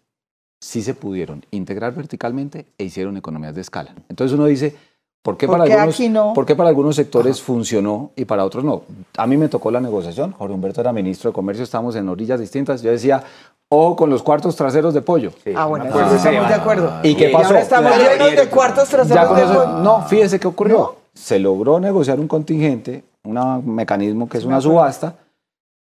[0.59, 3.93] sí se pudieron integrar verticalmente e hicieron economías de escala.
[4.09, 4.75] Entonces uno dice,
[5.21, 6.33] ¿por qué, ¿Por para, qué algunos, no?
[6.33, 8.83] por qué para algunos sectores funcionó y para otros no?
[9.17, 12.39] A mí me tocó la negociación, Jorge Humberto era ministro de Comercio, estábamos en orillas
[12.39, 13.23] distintas, yo decía,
[13.69, 15.31] o con los cuartos traseros de pollo.
[15.43, 16.93] Sí, Ah, bueno, entonces cosa estamos de acuerdo.
[17.03, 17.47] ¿Y qué pasó?
[17.47, 18.13] ahora estamos Claro.
[18.25, 19.67] llenos de cuartos traseros de pollo.
[19.81, 20.77] no, fíjese qué ocurrió.
[20.77, 20.95] ¿No?
[21.13, 25.15] Se logró negociar un contingente, un mecanismo que es una subasta.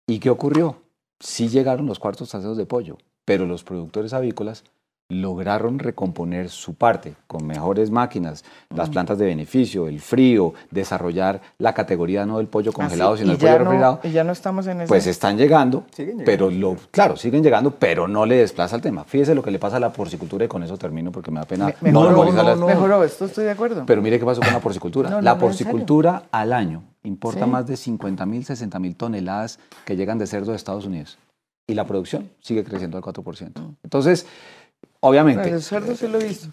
[0.06, 0.76] ¿Y qué ocurrió?
[1.20, 2.96] Sí llegaron los cuartos traseros de pollo,
[3.28, 4.64] pero los productores avícolas
[5.10, 8.76] lograron recomponer su parte con mejores máquinas, Mm.
[8.76, 13.32] las plantas de beneficio, el frío, desarrollar la categoría no del pollo congelado, Así, sino
[13.32, 14.00] el pollo refrigerado.
[14.02, 14.88] No, y ya no estamos en eso.
[14.88, 16.24] Pues están llegando, llegando.
[16.26, 19.04] pero lo, claro, siguen llegando, pero no le desplaza el tema.
[19.04, 21.46] Fíjese lo que le pasa a la porcicultura y con eso termino porque me da
[21.46, 23.84] pena Me- mejoró, monopolizar las- mejoró, esto estoy de acuerdo.
[23.86, 25.08] pero mire qué pasó con la porcicultura.
[25.10, 27.50] No, no, la no, porcicultura al año importa Sí.
[27.50, 31.16] más de 50 mil, 60 mil toneladas que llegan de cerdo de Estados Unidos.
[31.68, 33.52] Y la producción sigue creciendo al 4%.
[33.84, 34.26] Entonces,
[35.00, 35.54] obviamente,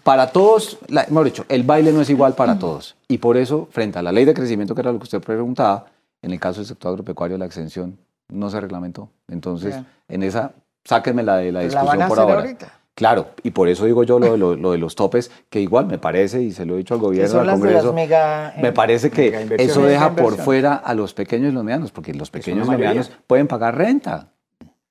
[0.04, 2.96] para todos, la, mejor dicho, el baile no es igual para todos.
[3.08, 5.86] Y por eso, frente a la ley de crecimiento, que era lo que usted preguntaba,
[6.22, 9.08] en el caso del sector agropecuario, la exención no se reglamentó.
[9.28, 9.74] Entonces,
[10.08, 10.52] en esa,
[10.84, 12.46] sáquenmela de la La discusión van a por hacer ahora.
[12.46, 12.72] ahorita.
[12.96, 15.86] Claro, y por eso digo yo lo de, lo, lo de los topes, que igual
[15.86, 18.54] me parece, y se lo he dicho al gobierno, son al Congreso, las mega...
[18.60, 22.30] me parece que eso deja por fuera a los pequeños y los medianos, porque los
[22.30, 24.30] pequeños y los medianos pueden pagar renta.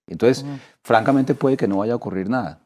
[0.08, 0.53] Entonces, Ujú.
[0.84, 2.60] francamente puede que no vaya a ocurrir nada.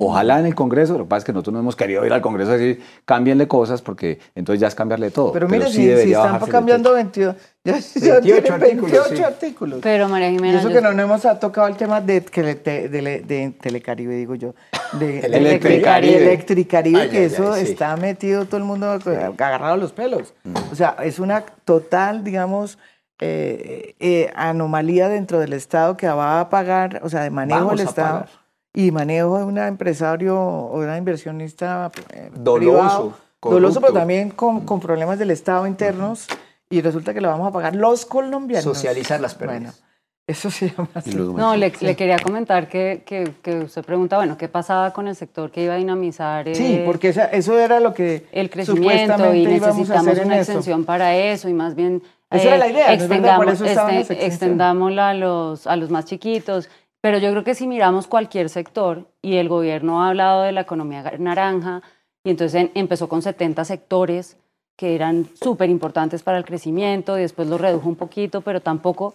[0.00, 2.20] Ojalá en el Congreso, lo que pasa es que nosotros no hemos querido ir al
[2.20, 5.32] Congreso a decir, cámbienle cosas, porque entonces ya es cambiarle todo.
[5.32, 7.34] Pero mire, sí si, si están cambiando 22,
[7.64, 9.22] ya, ya 28 tienen artículos, 28 sí.
[9.24, 9.80] artículos.
[9.82, 13.20] Pero María Jimena, eso yo- que no, no hemos tocado el tema de, de, de,
[13.22, 14.54] de Telecaribe, digo yo.
[14.92, 16.16] De, de Electricaribe.
[16.22, 17.72] Electricaribe, Ay, que ay, eso ay, sí.
[17.72, 20.32] está metido todo el mundo agarrado a los pelos.
[20.70, 22.78] O sea, es una total, digamos,
[23.20, 27.78] eh, eh, anomalía dentro del Estado que va a pagar, o sea, de manejo Vamos
[27.78, 28.28] del Estado pagar.
[28.74, 34.60] y manejo de un empresario o una inversionista eh, Doloso, privado, doloso, pero también con,
[34.64, 36.26] con problemas del Estado internos
[36.70, 38.64] y resulta que lo vamos a pagar los colombianos.
[38.64, 39.82] Socializar las Bueno, pérdidas.
[40.26, 41.14] eso se llama así.
[41.14, 45.16] No, le, le quería comentar que, que, que usted pregunta, bueno, ¿qué pasaba con el
[45.16, 48.82] sector que iba a dinamizar Sí, eh, porque esa- eso era lo que el crecimiento
[48.92, 50.52] supuestamente y íbamos a necesitamos una eso.
[50.52, 53.36] exención para eso y más bien eh, Esa era la idea, ¿no es verdad?
[53.36, 56.68] Por extendamos- eso este, extendámosla a los, a los más chiquitos.
[57.00, 60.62] Pero yo creo que si miramos cualquier sector, y el gobierno ha hablado de la
[60.62, 61.82] economía naranja,
[62.24, 64.36] y entonces en- empezó con 70 sectores
[64.76, 69.14] que eran súper importantes para el crecimiento, y después lo redujo un poquito, pero tampoco,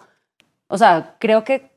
[0.68, 1.70] o sea, creo que,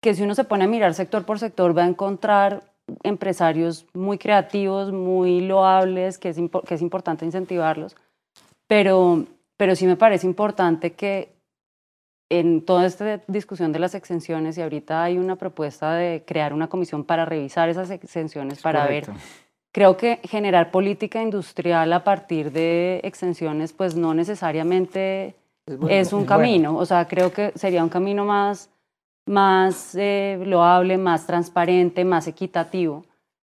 [0.00, 2.62] que si uno se pone a mirar sector por sector, va a encontrar
[3.02, 6.36] empresarios muy creativos, muy loables, que es,
[6.66, 7.96] que es importante incentivarlos,
[8.66, 9.24] pero,
[9.58, 11.36] pero sí me parece importante que
[12.30, 16.68] en toda esta discusión de las exenciones, y ahorita hay una propuesta de crear una
[16.68, 19.06] comisión para revisar esas exenciones, para ver
[19.72, 25.34] creo que generar política industrial a partir de exenciones, pues no necesariamente
[25.66, 26.26] es un es bueno.
[26.26, 26.76] camino.
[26.76, 28.70] O sea, creo que sería un camino más,
[29.26, 33.04] más eh, loable, más transparente, más equitativo,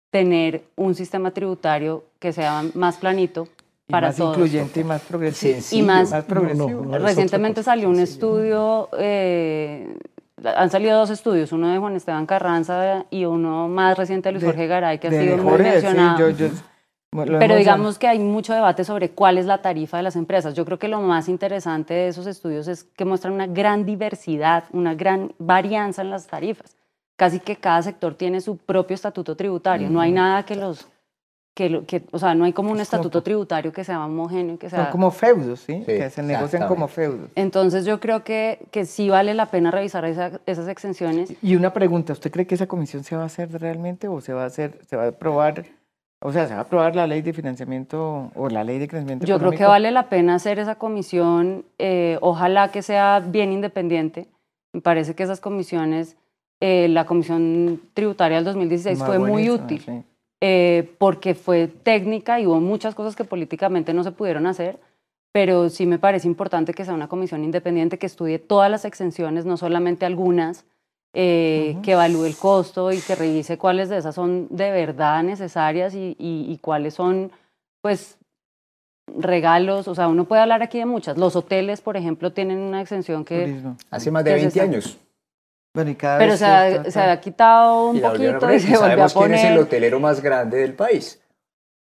[0.09, 3.47] tener un sistema tributario que sea más planito
[3.87, 4.37] para más todos.
[4.37, 5.53] incluyente y más progresivo.
[5.53, 5.83] Sencillo.
[5.83, 6.69] Y más- más progresivo.
[6.69, 7.05] No, no, no.
[7.05, 8.13] Recientemente salió un sencillo.
[8.13, 9.97] estudio, eh,
[10.43, 14.41] han salido dos estudios, uno de Juan Esteban Carranza y uno más reciente de Luis
[14.41, 16.19] De- Jorge Garay, que ha sido muy Jorge, sí, mencionado.
[16.19, 16.49] yo- yo-
[17.25, 20.55] lo Pero digamos que hay mucho debate sobre cuál es la tarifa de las empresas.
[20.55, 24.63] Yo creo que lo más interesante de esos estudios es que muestran una gran diversidad,
[24.71, 26.75] una gran varianza en las tarifas.
[27.15, 29.91] Casi que cada sector tiene su propio estatuto tributario.
[29.91, 30.87] No hay nada que los...
[31.55, 34.57] Que, que, o sea, no hay como un Es como- estatuto tributario que sea homogéneo,
[34.57, 34.85] que sea...
[34.85, 35.77] Son como feudos, ¿sí?
[35.81, 37.29] Sí, que se negocian como feudos.
[37.35, 41.31] Entonces yo creo que, que sí vale la pena revisar esa- esas exenciones.
[41.43, 44.33] Y una pregunta, ¿usted cree que esa comisión se va a hacer realmente o se
[44.33, 45.65] va a hacer, se va a aprobar,
[46.23, 49.27] o sea, se va a aprobar la ley de financiamiento o la ley de crecimiento
[49.27, 49.69] Yo creo que económico?
[49.73, 54.27] vale la pena hacer esa comisión, eh, ojalá que sea bien independiente.
[54.73, 56.17] Me parece que esas comisiones,
[56.59, 60.03] eh, la comisión tributaria del 2016 Más fue muy útil sí.
[60.45, 64.77] Eh, porque fue técnica y hubo muchas cosas que políticamente no se pudieron hacer,
[65.31, 69.45] pero sí me parece importante que sea una comisión independiente que estudie todas las exenciones,
[69.45, 70.65] no solamente algunas,
[71.13, 75.95] eh, que evalúe el costo y que revise cuáles de esas son de verdad necesarias
[75.95, 77.31] y, y- y cuáles son,
[77.81, 78.17] pues,
[79.17, 79.87] regalos.
[79.87, 81.17] O sea, uno puede hablar aquí de muchas.
[81.17, 83.45] Los hoteles, por ejemplo, tienen una exención que...
[83.47, 83.77] Turismo.
[83.91, 84.67] Hace más de ¿Qué es 20 eso?
[84.69, 84.97] años.
[85.73, 88.59] Bueno, y cada Pero vez se ha, está- se ha quitado un Y poquito y
[88.59, 91.19] se volvió a sabemos quién es el hotelero más grande del país.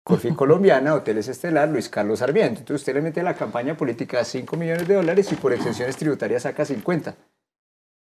[0.04, 2.60] Corfi Colombiana, Hoteles Estelar, Luis Carlos Sarmiento.
[2.60, 5.96] Entonces usted le mete a la campaña política 5 millones de dólares y por exenciones
[5.96, 7.14] tributarias saca 50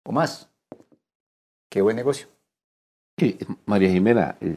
[0.06, 0.48] o más.
[1.70, 2.28] Qué buen negocio.
[3.66, 4.56] María Jimena, eh,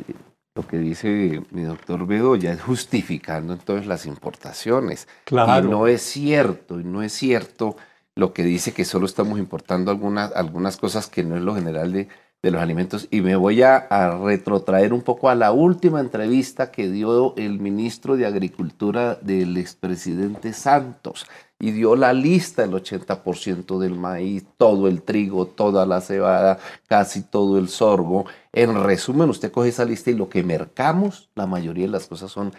[0.56, 5.08] lo que dice mi doctor Bedoya es justificando entonces las importaciones.
[5.26, 5.68] Claro.
[5.68, 7.76] Y no es cierto, y no es cierto
[8.18, 11.94] lo que dice que solo estamos importando algunas, algunas cosas que no es lo general
[11.94, 12.10] de,
[12.42, 13.08] de los alimentos.
[13.12, 13.88] Y me voy a,
[14.24, 20.54] retrotraer un poco a la última entrevista que dio el ministro de Agricultura del expresidente
[20.54, 21.26] Santos.
[21.60, 27.24] Y dio la lista, el 80% del maíz, todo el trigo, toda la cebada, casi
[27.24, 28.26] todo el sorgo.
[28.54, 32.32] En resumen, usted coge esa lista y lo que mercamos, la mayoría de las cosas
[32.32, 32.54] son,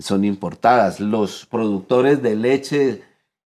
[0.00, 1.00] son importadas.
[1.00, 3.02] Los productores de leche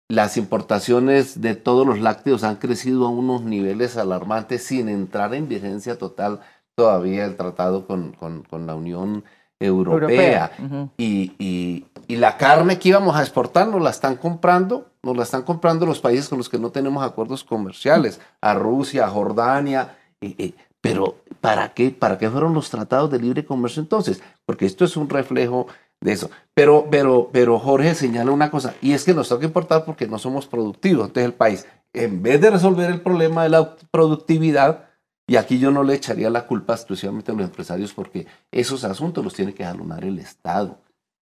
[0.09, 5.47] las importaciones de todos los lácteos han crecido a unos niveles alarmantes sin entrar en
[5.47, 6.41] vigencia total
[6.75, 9.23] todavía el tratado con, con- con la Unión
[9.59, 10.51] Europea.
[10.97, 15.43] Y- y la carne que íbamos a exportar nos la están comprando, nos la están
[15.43, 19.95] comprando los países con los que no tenemos acuerdos comerciales, a Rusia, a Jordania.
[20.21, 21.91] eh, eh, pero ¿para qué?
[21.91, 24.21] ¿Para qué fueron los tratados de libre comercio entonces?
[24.45, 25.67] Porque esto es un reflejo
[26.03, 26.29] de eso.
[26.53, 30.19] Pero, pero, pero Jorge señala una cosa, y es que nos toca importar porque no
[30.19, 31.07] somos productivos.
[31.07, 34.89] Entonces el país, en vez de resolver el problema de la productividad,
[35.25, 39.23] y aquí yo no le echaría la culpa exclusivamente a los empresarios porque esos asuntos
[39.23, 40.79] los tiene que jalonar el Estado.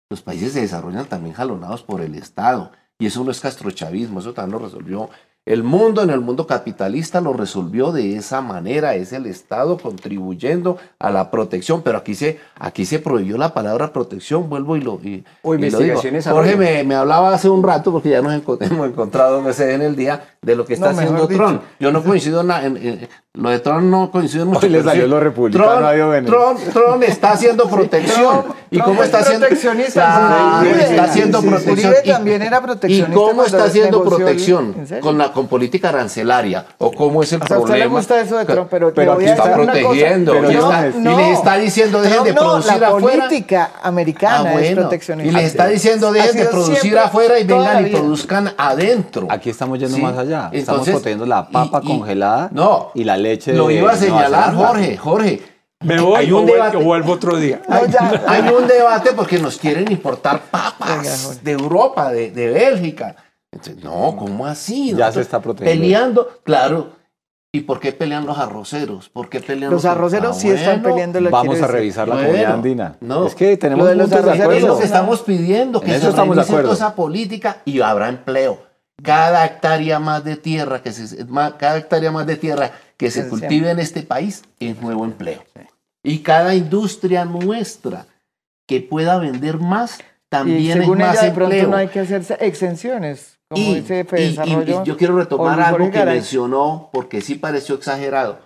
[0.09, 2.73] Los países se desarrollan también jalonados por el Estado.
[2.99, 5.11] Y eso no es castrochavismo, eso también lo resolvió
[5.47, 10.79] el mundo, en el mundo capitalista lo resolvió de esa manera, es el Estado contribuyendo
[10.99, 14.95] a la protección, pero aquí se, aquí se prohibió la palabra protección, vuelvo y lo,
[15.03, 15.81] y, O y lo digo.
[15.81, 19.97] investigaciones Jorge me, me hablaba hace un rato, porque ya nos hemos encontrado en el
[19.97, 21.29] día, de lo que está No, haciendo.
[21.29, 21.63] Trump.
[21.81, 24.65] Yo no coincido en, en- en- lo de Trump no coincido en mucho.
[24.65, 25.91] Hoy le pero salió sí, lo republicano
[26.25, 26.27] Trump.
[26.27, 28.45] Trump, Trump está haciendo protección.
[28.71, 29.47] ¿Y cómo es está haciendo?
[29.49, 30.63] proteccionista.
[30.65, 31.95] Está haciendo sí, sí, protección.
[32.05, 34.75] Y- también era ¿Y proteccionista cómo cuando está haciendo protección?
[35.01, 37.91] Con la con política arancelaria o cómo es el O sea, a usted problema.
[37.91, 39.83] le gusta eso de Trump, pero, pero aquí a está decir una cosa.
[39.85, 41.17] protegiendo Pero y, no, está- y no.
[41.19, 43.25] les está diciendo dejen Trump de no, producir la afuera.
[43.27, 45.31] política americana Ah, es proteccionista.
[45.31, 49.27] Y les está diciendo dejen de producir afuera y la vengan y produzcan adentro.
[49.31, 50.03] Aquí estamos yendo Sí.
[50.03, 50.49] más allá.
[50.53, 54.55] estamos protegiendo la papa y- y- congelada no, y la leche Lo iba a señalar.
[54.55, 55.43] Jorge, Jorge.
[55.81, 56.79] Me voy Hay un debate.
[56.79, 57.61] o vuelvo otro día.
[57.69, 58.23] No, ya.
[58.27, 63.17] Hay un debate porque nos quieren importar papas de Europa, de, de Bélgica.
[63.55, 64.93] Entonces, no, ¿cómo así?
[64.95, 65.81] Ya se está protegiendo.
[65.83, 66.93] Peleando, claro.
[67.53, 69.09] ¿Y por qué pelean los arroceros?
[69.09, 71.71] ¿Por qué pelean Los arroceros Ah, sí están peleando la Vamos a decir.
[71.71, 72.97] revisar la Bueno, comunidad andina.
[73.01, 73.27] no.
[73.29, 74.79] Es que tenemos Lo de los arroceros Es lo acuerdo.
[74.81, 76.71] que estamos pidiendo, que En se estamos de revise acuerdo.
[76.75, 78.59] toda esa política y habrá empleo.
[79.03, 81.25] Cada hectárea más de tierra que se,
[81.59, 85.45] cada hectárea más de tierra que se cultive en este país es nuevo empleo.
[86.03, 88.07] Y cada industria nuestra
[88.67, 91.71] que pueda vender más Y también es según más ella, de pronto empleo.
[91.71, 94.07] no hay que hacer exenciones, como y, dice
[94.85, 96.17] yo quiero retomar algo que Garay.
[96.17, 98.39] mencionó porque sí pareció exagerado.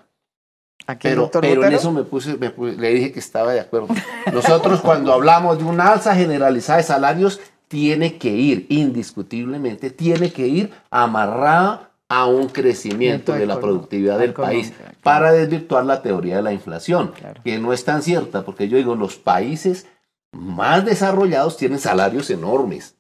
[0.87, 3.89] Aquí Pero, pero en eso me puse, me le dije que estaba de acuerdo.
[4.33, 10.47] Nosotros cuando hablamos de una alza generalizada de salarios, tiene que ir, indiscutiblemente, tiene que
[10.47, 16.43] ir amarrada a un crecimiento de la productividad del país para desvirtuar la teoría de
[16.43, 17.43] la inflación, Claro.
[17.45, 19.87] que no es tan cierta, porque yo digo, los países
[20.33, 22.97] más desarrollados tienen salarios enormes.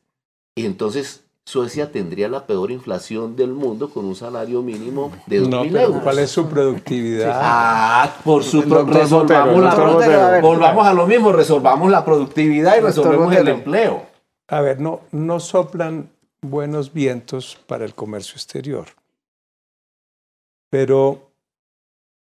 [0.54, 5.49] Y entonces Suecia tendría la peor inflación del mundo con un salario mínimo de 2.000
[5.49, 6.03] No, pero euros.
[6.03, 7.32] ¿cuál es su productividad?
[7.42, 10.42] Ah, por su resolvamos, Botero, la, Botero, ver.
[10.42, 14.03] volvamos a lo mismo, resolvamos la productividad y resolvemos el empleo.
[14.49, 16.11] A ver, no, no soplan
[16.42, 18.84] buenos vientos para el comercio exterior.
[20.68, 21.30] Pero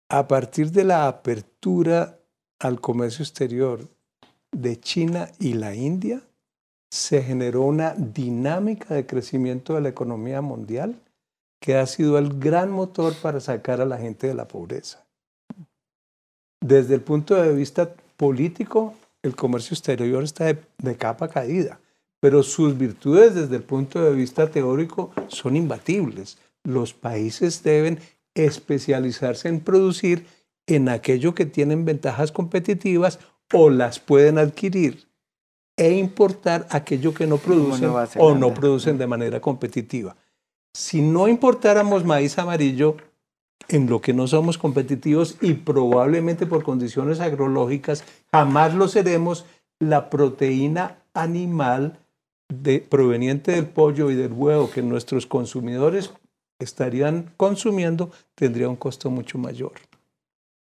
[0.10, 2.20] a partir de la apertura
[2.60, 3.80] al comercio exterior
[4.52, 6.22] de China y la India,
[6.90, 11.00] se generó una dinámica de crecimiento de la economía mundial
[11.60, 15.06] que ha sido el gran motor para sacar a la gente de la pobreza.
[16.62, 21.80] Desde el punto de vista político, el comercio exterior está de, capa caída,
[22.20, 26.38] pero sus virtudes desde el punto de vista teórico son imbatibles.
[26.64, 28.00] Los países deben
[28.34, 30.26] especializarse en producir
[30.68, 33.20] en aquello que tienen ventajas competitivas
[33.54, 35.09] o las pueden adquirir
[35.80, 40.16] e importar aquello que no producen o no producen de manera competitiva.
[40.74, 42.98] Si no importáramos maíz amarillo,
[43.70, 49.46] en lo que no somos competitivos y probablemente por condiciones agrológicas jamás lo seremos,
[49.80, 52.00] la proteína animal
[52.50, 56.12] de- proveniente del pollo y del huevo que nuestros consumidores
[56.60, 59.74] estarían consumiendo tendría un costo mucho mayor.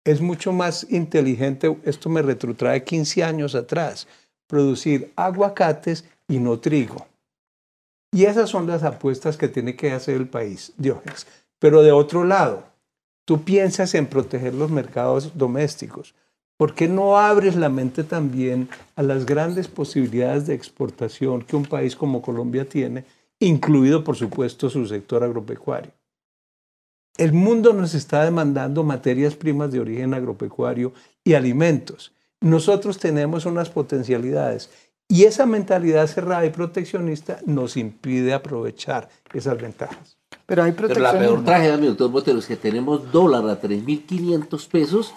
[0.04, 4.08] Es mucho más inteligente, esto me retrotrae 15 años atrás,
[4.52, 7.08] producir aguacates y no trigo.
[8.12, 11.26] Y esas son las apuestas que tiene que hacer el país, Diógenes.
[11.58, 12.66] Pero de otro lado,
[13.24, 16.14] tú piensas en proteger los mercados domésticos.
[16.58, 21.66] ¿Por qué no abres la mente también a las grandes posibilidades de exportación que un
[21.66, 23.06] país como Colombia tiene,
[23.39, 25.91] incluido, por supuesto, su sector agropecuario?
[27.18, 30.91] El mundo nos está demandando materias primas de origen agropecuario
[31.24, 32.12] y alimentos.
[32.42, 34.70] Nosotros tenemos unas potencialidades
[35.08, 40.18] y esa mentalidad cerrada y proteccionista nos impide aprovechar esas ventajas.
[40.46, 44.68] Pero hay Pero la peor tragedia, mi doctor Botero, es que tenemos dólar a 3.500
[44.68, 45.14] pesos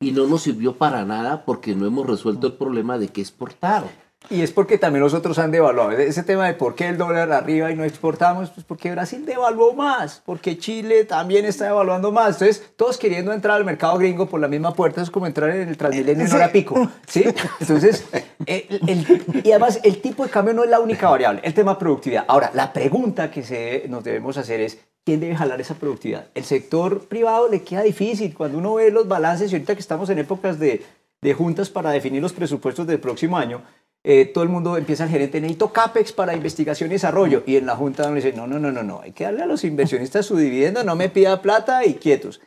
[0.00, 3.84] y no nos sirvió para nada porque no hemos resuelto el problema de que exportar.
[4.30, 5.92] Y es porque también los otros han devaluado.
[5.92, 9.72] Ese tema de por qué el dólar arriba y no exportamos, pues porque Brasil devaluó
[9.72, 12.34] más, porque Chile también está devaluando más.
[12.42, 15.68] Entonces, todos queriendo entrar al mercado gringo por la misma puerta, es como entrar en
[15.68, 16.90] el Transmilenio en hora pico.
[17.06, 17.24] ¿sí?
[17.60, 18.04] Entonces,
[18.44, 21.78] el- el- y además, el tipo de cambio no es la única variable, el tema
[21.78, 22.24] productividad.
[22.28, 26.26] Ahora, la pregunta que se, nos debemos hacer es, ¿quién debe jalar esa productividad?
[26.34, 28.34] El sector privado le queda difícil.
[28.34, 30.84] Cuando uno ve los balances, y ahorita que estamos en épocas de,
[31.22, 33.62] de juntas para definir los presupuestos del próximo año,
[34.10, 37.42] eh, todo el mundo empieza el gerente, necesito CAPEX para investigación y desarrollo.
[37.44, 39.46] Y en la junta uno dice, no, no, no, no, no, hay que darle a
[39.46, 42.40] los inversionistas su dividendo, no me pida plata y quietos.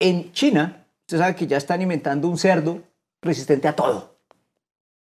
[0.00, 2.82] En China, usted sabe que ya están inventando un cerdo
[3.22, 4.16] resistente a todo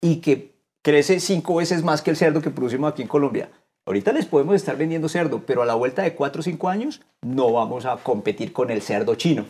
[0.01, 3.49] y que crece cinco veces más que el cerdo que producimos aquí en Colombia.
[3.87, 7.03] Ahorita les podemos estar vendiendo cerdo, pero a la vuelta de cuatro o cinco años
[7.23, 9.47] no vamos a competir con el cerdo chino.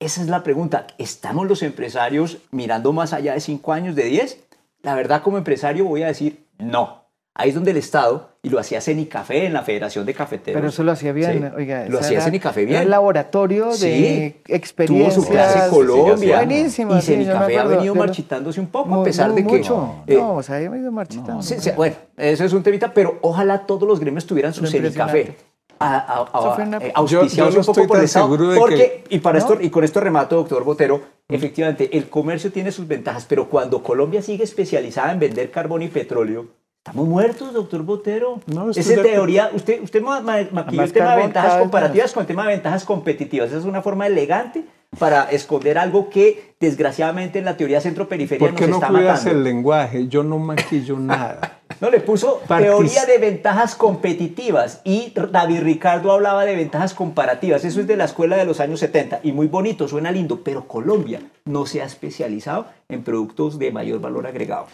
[0.00, 0.86] Esa es la pregunta.
[0.98, 4.47] ¿Estamos los empresarios mirando más allá de cinco años, de 10?
[4.82, 7.06] La verdad, como empresario voy a decir no.
[7.40, 10.58] Ahí es donde el Estado, y lo hacía Cenicafé en la Federación de Cafeteros.
[10.58, 11.86] Pero eso lo hacía bien, Sí, oiga.
[11.88, 12.82] Lo hacía Cenicafé bien.
[12.82, 15.14] el laboratorio Sí, de Tuvo experiencias.
[15.14, 16.36] su clase en Colombia.
[16.38, 16.96] Buenísimo.
[16.96, 19.58] Y sí, Cenicafé ha venido marchitándose un poco, Mu- a pesar de que...
[19.58, 20.02] Mucho.
[20.08, 21.40] eh, no, o sea, ha ido marchitando.
[21.40, 25.36] Sí, sí, bueno, eso es un temita, pero ojalá todos los gremios tuvieran su Cenicafé.
[25.78, 28.76] A- a- a- una- eh, Yo- yo auspiciados no un poco por el Estado, porque,
[28.76, 32.86] que- y, para esto, y con esto remato, doctor Botero, efectivamente, el comercio tiene sus
[32.88, 36.46] ventajas, pero cuando Colombia sigue especializada en vender carbón y petróleo,
[36.84, 38.40] estamos muertos, doctor Botero.
[38.46, 42.22] No, Esa de teoría, usted, usted ma- ma- maquilló el tema de ventajas comparativas con
[42.22, 43.48] el tema de ventajas competitivas.
[43.50, 44.64] Esa es una forma elegante
[44.98, 49.18] para esconder algo que, desgraciadamente, en la teoría centro-periferia ¿Por nos qué no está cuidas
[49.20, 49.30] matando.
[49.38, 50.08] el lenguaje?
[50.08, 51.60] Yo no maquillo nada.
[51.80, 57.64] No, le puso Partic- teoría de ventajas competitivas y David Ricardo hablaba de ventajas comparativas.
[57.64, 60.66] Eso es de la escuela de los años 70 y muy bonito, suena lindo, pero
[60.66, 64.66] Colombia no se ha especializado en productos de mayor valor agregado.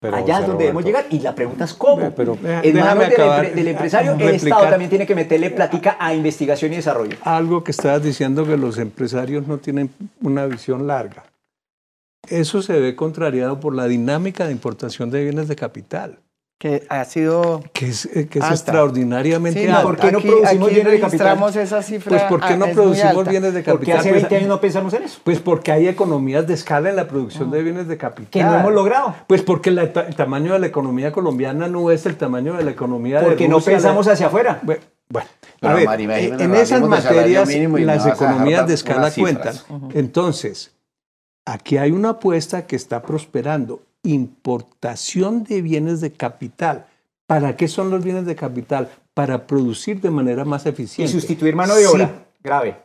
[0.00, 2.12] Pero, Allá es donde debemos llegar y la pregunta es cómo.
[2.14, 4.34] Pero, deja- en manos del, del empresario, el.
[4.36, 7.16] Estado también tiene que meterle platica a investigación y desarrollo.
[7.24, 9.90] Algo que estabas diciendo que los empresarios no tienen
[10.22, 11.24] una visión larga.
[12.28, 16.18] Eso se ve contrariado por la dinámica de importación de bienes de capital,
[16.58, 17.62] Que ha sido...
[17.72, 19.82] que es, eh, que es extraordinariamente Sí, alta.
[19.82, 21.10] ¿por qué no aquí, producimos aquí bienes de capital?
[21.10, 22.10] registramos esa cifra.
[22.10, 23.98] Pues ¿por qué ah, no producimos bienes de Porque capital?
[24.00, 25.20] hace Pues, 20 años no pensamos en eso.
[25.22, 28.30] Pues porque hay economías de escala en la producción de bienes de capital.
[28.32, 29.14] Que no hemos logrado.
[29.28, 32.72] Pues porque la el tamaño de la economía colombiana no es el tamaño de la
[32.72, 34.60] economía de Porque no la- pensamos hacia afuera.
[35.10, 35.28] Bueno,
[35.62, 39.54] a ver, Jiménez, en esas materias las economías de escala cuentan.
[39.94, 40.72] Entonces,
[41.46, 46.86] aquí hay una apuesta que está prosperando, importación de bienes de capital.
[47.26, 48.88] ¿Para qué son los bienes de capital?
[49.14, 51.12] Para producir de manera más Y eficiente.
[51.12, 51.90] sustituir mano de Sí.
[51.94, 52.10] obra.
[52.42, 52.76] Grave.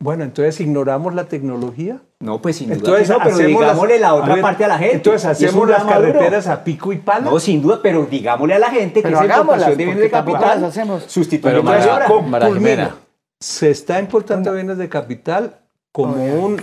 [0.00, 2.00] Bueno, entonces ignoramos la tecnología.
[2.18, 4.42] No, pues sin duda Entonces, que no, pero hacemos las- digámosle la otra a ver,
[4.42, 4.96] parte a la gente.
[4.96, 5.92] Entonces Y es hacemos las duro.
[5.94, 7.30] carreteras a pico y pala.
[7.30, 10.10] No, sin duda, pero digámosle a la gente que Pero esa hagámoslas, de bienes de
[10.10, 11.04] capital hacemos.
[11.06, 12.48] sustituye Pero mano de obra.
[12.52, 12.96] Jimena,
[13.38, 15.58] se está importando bienes de capital
[15.92, 16.60] como un,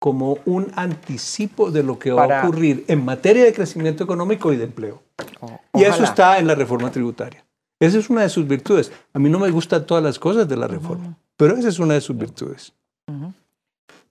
[0.00, 4.52] como un anticipo de lo que va Para- a ocurrir en materia de crecimiento económico
[4.52, 5.02] y de empleo.
[5.74, 7.44] Y eso está en la reforma tributaria.
[7.78, 8.90] Esa es una de sus virtudes.
[9.12, 11.94] A mí no me gustan todas las cosas de la reforma, pero esa es una
[11.94, 12.72] de sus virtudes.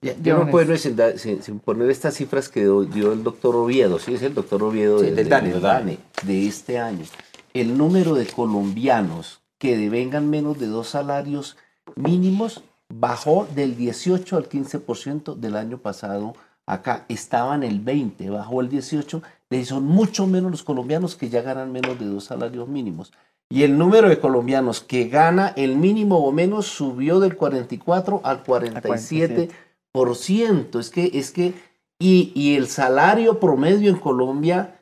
[0.02, 3.98] Ya, yo no puedo sin, sin- sin poner estas cifras que dio, el doctor Oviedo,
[3.98, 5.60] sí, es el doctor Oviedo Sí, de, de- DANE.
[5.60, 7.04] DANE, de este año.
[7.52, 11.56] El número de colombianos que devengan menos de dos salarios
[11.96, 16.34] mínimos bajó del 18 al 15% del año pasado.
[16.66, 21.42] Acá estaban el 20, bajó el 18, y son mucho menos los colombianos que ya
[21.42, 23.12] ganan menos de dos salarios mínimos.
[23.48, 28.44] Y el número de colombianos que gana el mínimo o menos subió del 44 al
[28.44, 29.48] 47
[29.90, 30.78] por ciento.
[30.78, 31.54] Es que, es que,
[31.98, 34.79] y, y el salario promedio en Colombia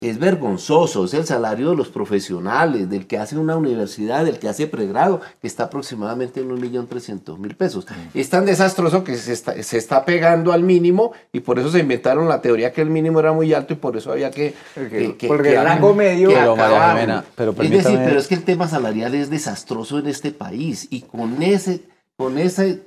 [0.00, 4.48] es vergonzoso, es el salario de los profesionales, del que hace una universidad, del que
[4.48, 7.84] hace pregrado, que está aproximadamente en 1.300.000 pesos.
[8.14, 11.80] Es tan desastroso que se está, se está pegando al mínimo y por eso se
[11.80, 14.54] inventaron la teoría que el mínimo era muy alto y por eso había que...
[14.74, 16.30] que- que- Porque que- el rango medio...
[17.34, 20.86] Pero, María es decir, pero es que el tema salarial es desastroso en este país
[20.90, 21.82] y con ese,
[22.16, 22.82] con ese,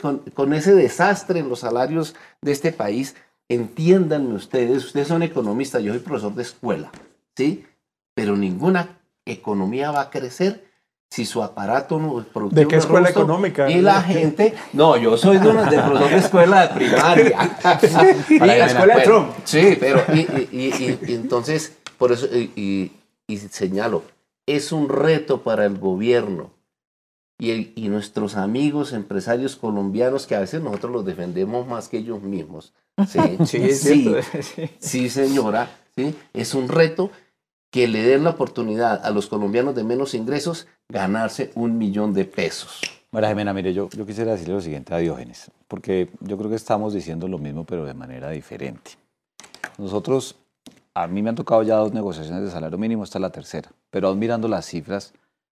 [0.00, 3.16] con, con ese desastre en los salarios de este país,
[3.54, 6.90] entiéndanme ustedes, ustedes son economistas, yo soy profesor de escuela,
[7.36, 7.64] ¿sí?
[8.14, 10.64] Pero ninguna economía va a crecer
[11.10, 13.70] si su aparato no, productivo ¿De qué escuela robusto económica?
[13.70, 17.58] Y la gente, no, yo soy de, una, de profesor de escuela de primaria.
[18.30, 19.28] Y la escuela de Trump.
[19.44, 22.92] Sí, pero y, y- y- y entonces, por eso, y, y-
[23.26, 24.02] y señalo,
[24.46, 26.50] es un reto para el gobierno
[27.42, 31.98] y, el- y nuestros amigos empresarios colombianos, que a veces nosotros los defendemos más que
[31.98, 32.72] ellos mismos.
[33.08, 34.14] Sí, Sí, es sí.
[34.42, 34.70] Sí.
[34.78, 36.14] sí, señora, ¿sí?
[36.32, 37.10] es un reto
[37.70, 42.24] que le den la oportunidad a los colombianos de menos ingresos ganarse un millón de
[42.26, 42.80] pesos.
[43.10, 46.56] María Jimena, mire, yo, yo quisiera decirle lo siguiente a Diógenes, porque yo creo que
[46.56, 48.92] estamos diciendo lo mismo, pero de manera diferente.
[49.78, 50.36] Nosotros,
[50.94, 53.72] a mí me han tocado ya dos negociaciones de salario mínimo, esta es la tercera,
[53.90, 55.12] pero aún mirando las cifras,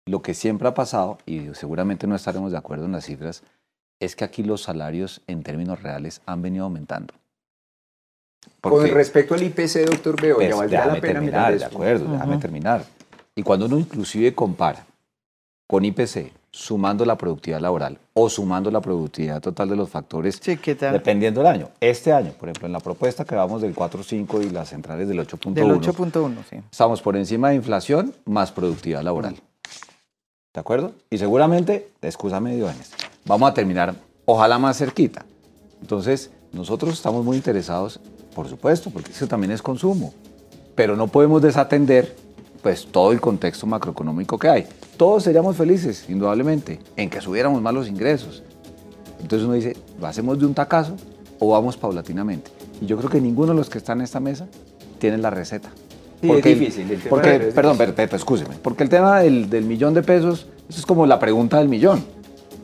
[0.06, 3.42] lo que siempre ha pasado, y seguramente no estaremos de acuerdo en las cifras,
[4.00, 7.14] es que aquí los salarios en términos reales han venido aumentando.
[8.60, 11.64] Con respecto al IPC, doctor Beo, pues, ya valdría la déjame pena terminar, mirar de
[11.64, 12.84] acuerdo, déjame terminar.
[13.36, 14.84] Y cuando uno inclusive compara
[15.68, 20.56] con IPC, sumando la productividad laboral o sumando la productividad total de los factores, Sí,
[20.58, 20.92] ¿qué tal?
[20.92, 21.68] dependiendo del año.
[21.80, 25.20] Este año, por ejemplo, en la propuesta que vamos del 4.5 y las centrales del
[25.20, 26.56] 8.1, Del 8.1, sí.
[26.70, 29.36] estamos por encima de inflación más productividad laboral.
[30.54, 30.92] ¿De acuerdo?
[31.08, 32.90] Y seguramente, excúsame Diógenes,
[33.24, 33.94] vamos a terminar,
[34.26, 35.24] ojalá más cerquita.
[35.80, 38.00] Entonces, nosotros estamos muy interesados,
[38.34, 40.12] por supuesto, porque eso también es consumo,
[40.74, 42.14] pero no podemos desatender
[42.62, 44.66] pues todo el contexto macroeconómico que hay.
[44.98, 48.42] Todos seríamos felices, indudablemente, en que subiéramos más los ingresos.
[49.22, 50.96] Entonces uno dice, ¿lo hacemos de un tacazo
[51.38, 52.50] o vamos paulatinamente?
[52.80, 54.46] Y yo creo que ninguno de los que están en esta mesa
[54.98, 55.70] tiene la receta.
[56.22, 58.54] Sí, Porque es el- difícil, el tema porque, de- es perdón, pero, escúcheme.
[58.62, 62.04] Porque el tema del, del millón de pesos, eso es como la pregunta del millón.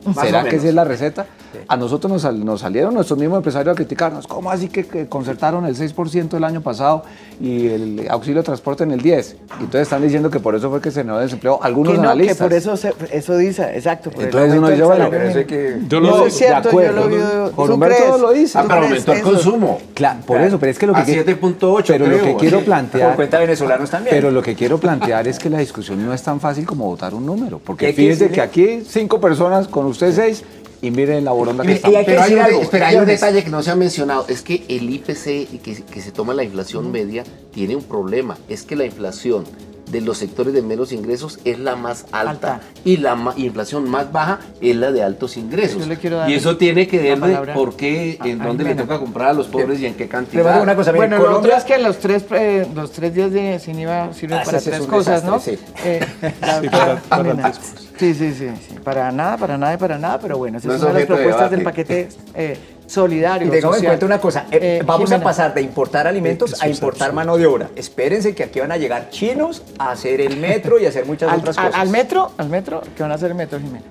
[0.05, 1.25] Más ¿Será que esa es la receta?
[1.67, 4.27] A nosotros nos, nos salieron nuestros mismos empresarios a criticarnos.
[4.27, 7.03] ¿Cómo así que, que concertaron el 6% el año pasado
[7.41, 9.35] y el auxilio de transporte en el 10%?
[9.59, 12.03] Y entonces están diciendo que por eso fue que se generó desempleo algunos Que no,
[12.03, 12.37] que analistas.
[12.37, 14.09] por eso, se- eso dice, exacto.
[14.11, 15.77] Por Entonces uno dice, bueno, que...
[15.87, 17.51] Yo No, lo es cierto, de yo lo.
[17.51, 18.19] Por ¿tú Humberto crees?
[18.21, 18.57] lo dice.
[18.57, 19.29] Ah, ¿Tú pero aumentó el eso?
[19.31, 19.81] consumo.
[19.93, 22.37] Claro, por eso, pero es que lo que A quiero- 7.8 Pero lo que creo.
[22.37, 24.15] quiero Por plantear, cuenta de venezolanos también.
[24.15, 27.13] pero lo que quiero plantear es que la discusión no es tan fácil como votar
[27.13, 30.43] un número, porque que fíjense que aquí cinco personas con usted seis
[30.81, 33.61] y miren la boronda que que Pero hay, algo, espera, hay un detalle que no
[33.61, 37.75] se ha mencionado, es que el IPC que, que se toma la inflación media tiene
[37.75, 39.43] un problema, es que la inflación
[39.91, 42.59] de los sectores de menos ingresos es la más alta, Alta.
[42.85, 45.81] y la ma- inflación más baja es la de altos ingresos.
[45.81, 48.45] Yo le quiero dar y eso tiene que ver de por qué, a- en a
[48.47, 50.61] dónde le toca comprar a los pobres y en qué Pero cantidad.
[50.61, 53.79] una cosa, Bueno, lo otro es que los tres, eh, los tres días de sin
[53.79, 55.39] IVA sirven Ah, para tres cosas, ¿no?
[55.39, 55.57] sí.
[55.83, 55.99] Eh,
[56.41, 57.53] la Sí, para- para.
[57.53, 58.75] Sí, sí, sí, sí.
[58.83, 60.99] Para nada, para nada y para nada, pero bueno, esa No es es una de
[61.01, 62.57] las de propuestas del paquete eh,
[62.89, 63.47] solidario.
[63.47, 65.23] Y tengamos en cuenta una cosa, eh, Eh, vamos Jimena.
[65.23, 67.69] a pasar de importar alimentos Eso a importar mano de obra.
[67.75, 71.31] Espérense que aquí van a llegar chinos a hacer el metro y a hacer muchas
[71.31, 71.81] al, otras al- cosas.
[71.81, 73.85] al metro, al metro, ¿qué van a hacer el metro, Jimena?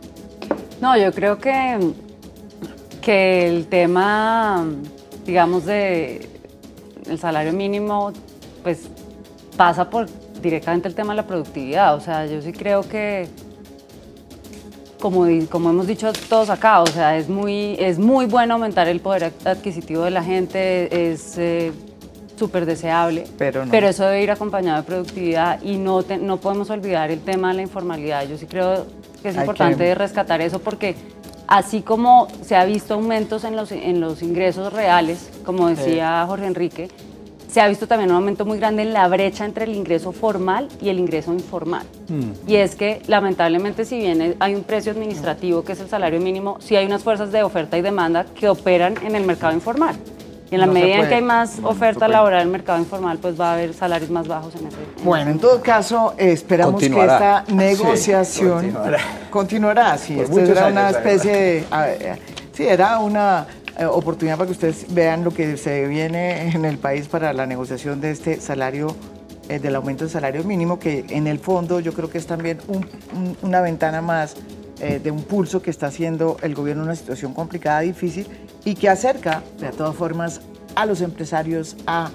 [0.81, 1.79] No, yo creo que,
[3.01, 4.65] que el tema,
[5.25, 6.29] digamos, de
[7.09, 8.13] el salario mínimo,
[8.63, 8.81] pues
[9.57, 10.07] pasa por
[10.43, 11.95] directamente el tema de la productividad.
[11.95, 13.29] O sea, yo sí creo que,
[15.01, 19.01] como, como hemos dicho todos acá, o sea, es muy, es muy bueno aumentar el
[19.01, 21.73] poder adquisitivo de la gente, es eh,
[22.37, 23.73] súper deseable, Pero no.
[23.75, 27.55] eso debe ir acompañado de productividad y no, te- no podemos olvidar el tema de
[27.55, 28.27] la informalidad.
[28.29, 28.87] Yo sí creo
[29.23, 30.95] que es Hay importante que- rescatar eso porque
[31.47, 36.47] así como se ha visto aumentos en los, en los ingresos reales, como decía Jorge
[36.47, 36.89] Enrique,
[37.49, 40.69] se ha visto también un aumento muy grande en la brecha entre el ingreso formal
[40.81, 41.87] y el ingreso informal.
[42.47, 46.59] Y es que lamentablemente si bien hay un precio administrativo que es el salario mínimo,
[46.61, 49.97] sí hay unas fuerzas de oferta y demanda que operan en el mercado informal.
[50.51, 52.79] Y en la No medida en que hay más No, oferta laboral en el mercado
[52.79, 54.77] informal, pues va a haber salarios más bajos en ese.
[54.99, 57.45] en Bueno, en todo caso, esperamos Continuará.
[57.47, 58.99] que esta negociación continuará.
[59.31, 59.99] continuará.
[59.99, 61.65] Sí, Por era una especie de.
[61.71, 62.19] ah, eh,
[62.55, 63.47] sí, era una
[63.87, 68.01] oportunidad para que ustedes vean lo que se viene en el país para la negociación
[68.01, 68.95] de este salario,
[69.49, 72.59] eh, del aumento del salario mínimo, que en el fondo yo creo que es también
[72.69, 74.35] un- un- una ventana más
[74.81, 78.29] eh, de un pulso que está haciendo el gobierno una situación complicada, difícil,
[78.65, 80.41] y que acerca, de todas formas,
[80.77, 82.11] a los empresarios a,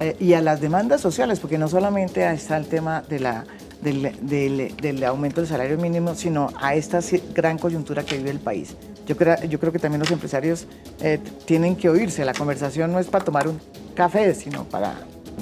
[0.00, 3.44] eh, y a las demandas sociales, porque no solamente está el tema de la,
[3.82, 7.00] del, del- del aumento del salario mínimo, sino a esta
[7.34, 8.74] gran coyuntura que vive el país.
[9.06, 10.66] Yo creo, yo creo que también los empresarios
[11.00, 12.24] eh, tienen que oírse.
[12.24, 13.58] La conversación no es para tomar un
[13.94, 14.94] café, sino para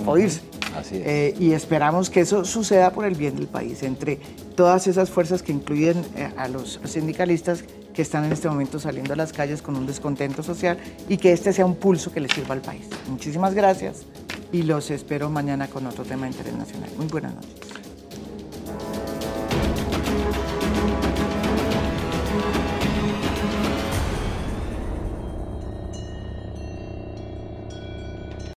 [0.07, 0.41] oírse.
[0.77, 1.03] Así es.
[1.07, 4.17] Eh, y esperamos que eso suceda por el bien del país, entre
[4.55, 7.65] todas esas fuerzas que incluyen eh, a los sindicalistas
[7.95, 10.77] que están en este momento saliendo a las calles con un descontento social
[11.09, 12.87] y que este sea un pulso que le sirva al país.
[13.09, 14.03] Muchísimas gracias
[14.53, 16.91] y los espero mañana con otro tema internacional.
[16.99, 17.53] Muy buenas noches.